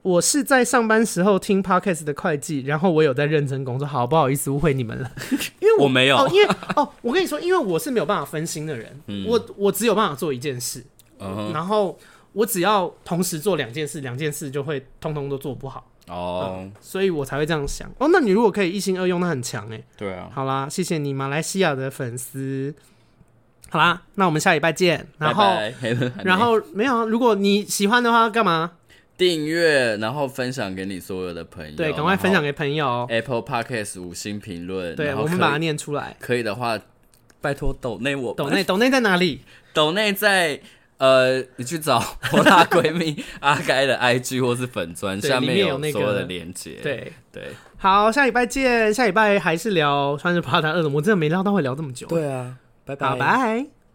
[0.03, 3.87] 我是在上班时候听 podcast 的会计，然后我有在认真工作。
[3.87, 5.11] 好，不好意思误会你们了，
[5.59, 6.17] 因为我，我没有。
[6.17, 10.83] 哦，因为哦，我跟你说，因为我是没有办法分心的人，嗯、我我只有办法做一件事，
[11.19, 11.97] 嗯、然后
[12.33, 17.87] 我只要同时做两件事，两件事就会通通都做不好哦、嗯，所以我才会这样想。
[17.99, 19.81] 哦，那你如果可以一心二用，那很强哎。
[19.95, 20.29] 对啊。
[20.33, 22.73] 好啦，谢谢你，马来西亚的粉丝。
[23.69, 25.07] 好啦，那我们下礼拜见。
[25.19, 28.71] 然后，拜拜 然后没有，如果你喜欢的话，干嘛？
[29.21, 31.77] 订阅，然后分享给你所有的朋友。
[31.77, 33.05] 对，赶快分享给朋友。
[33.07, 34.95] Apple Podcast 五星评论。
[34.95, 36.17] 对，我们把它念出来。
[36.19, 36.79] 可以的话，
[37.39, 38.33] 拜托抖内我。
[38.33, 39.41] 抖内 抖内在哪里？
[39.75, 40.59] 抖内在
[40.97, 42.03] 呃，你去找
[42.33, 46.79] 我大闺蜜阿该的 IG 或是粉专，下面有所有的连接。
[46.81, 47.49] 对对。
[47.77, 48.91] 好，下礼拜见。
[48.91, 52.07] 下礼拜还是聊穿着帕达二的，我真的没料到会聊这么久。
[52.07, 53.80] 对啊，拜拜拜拜。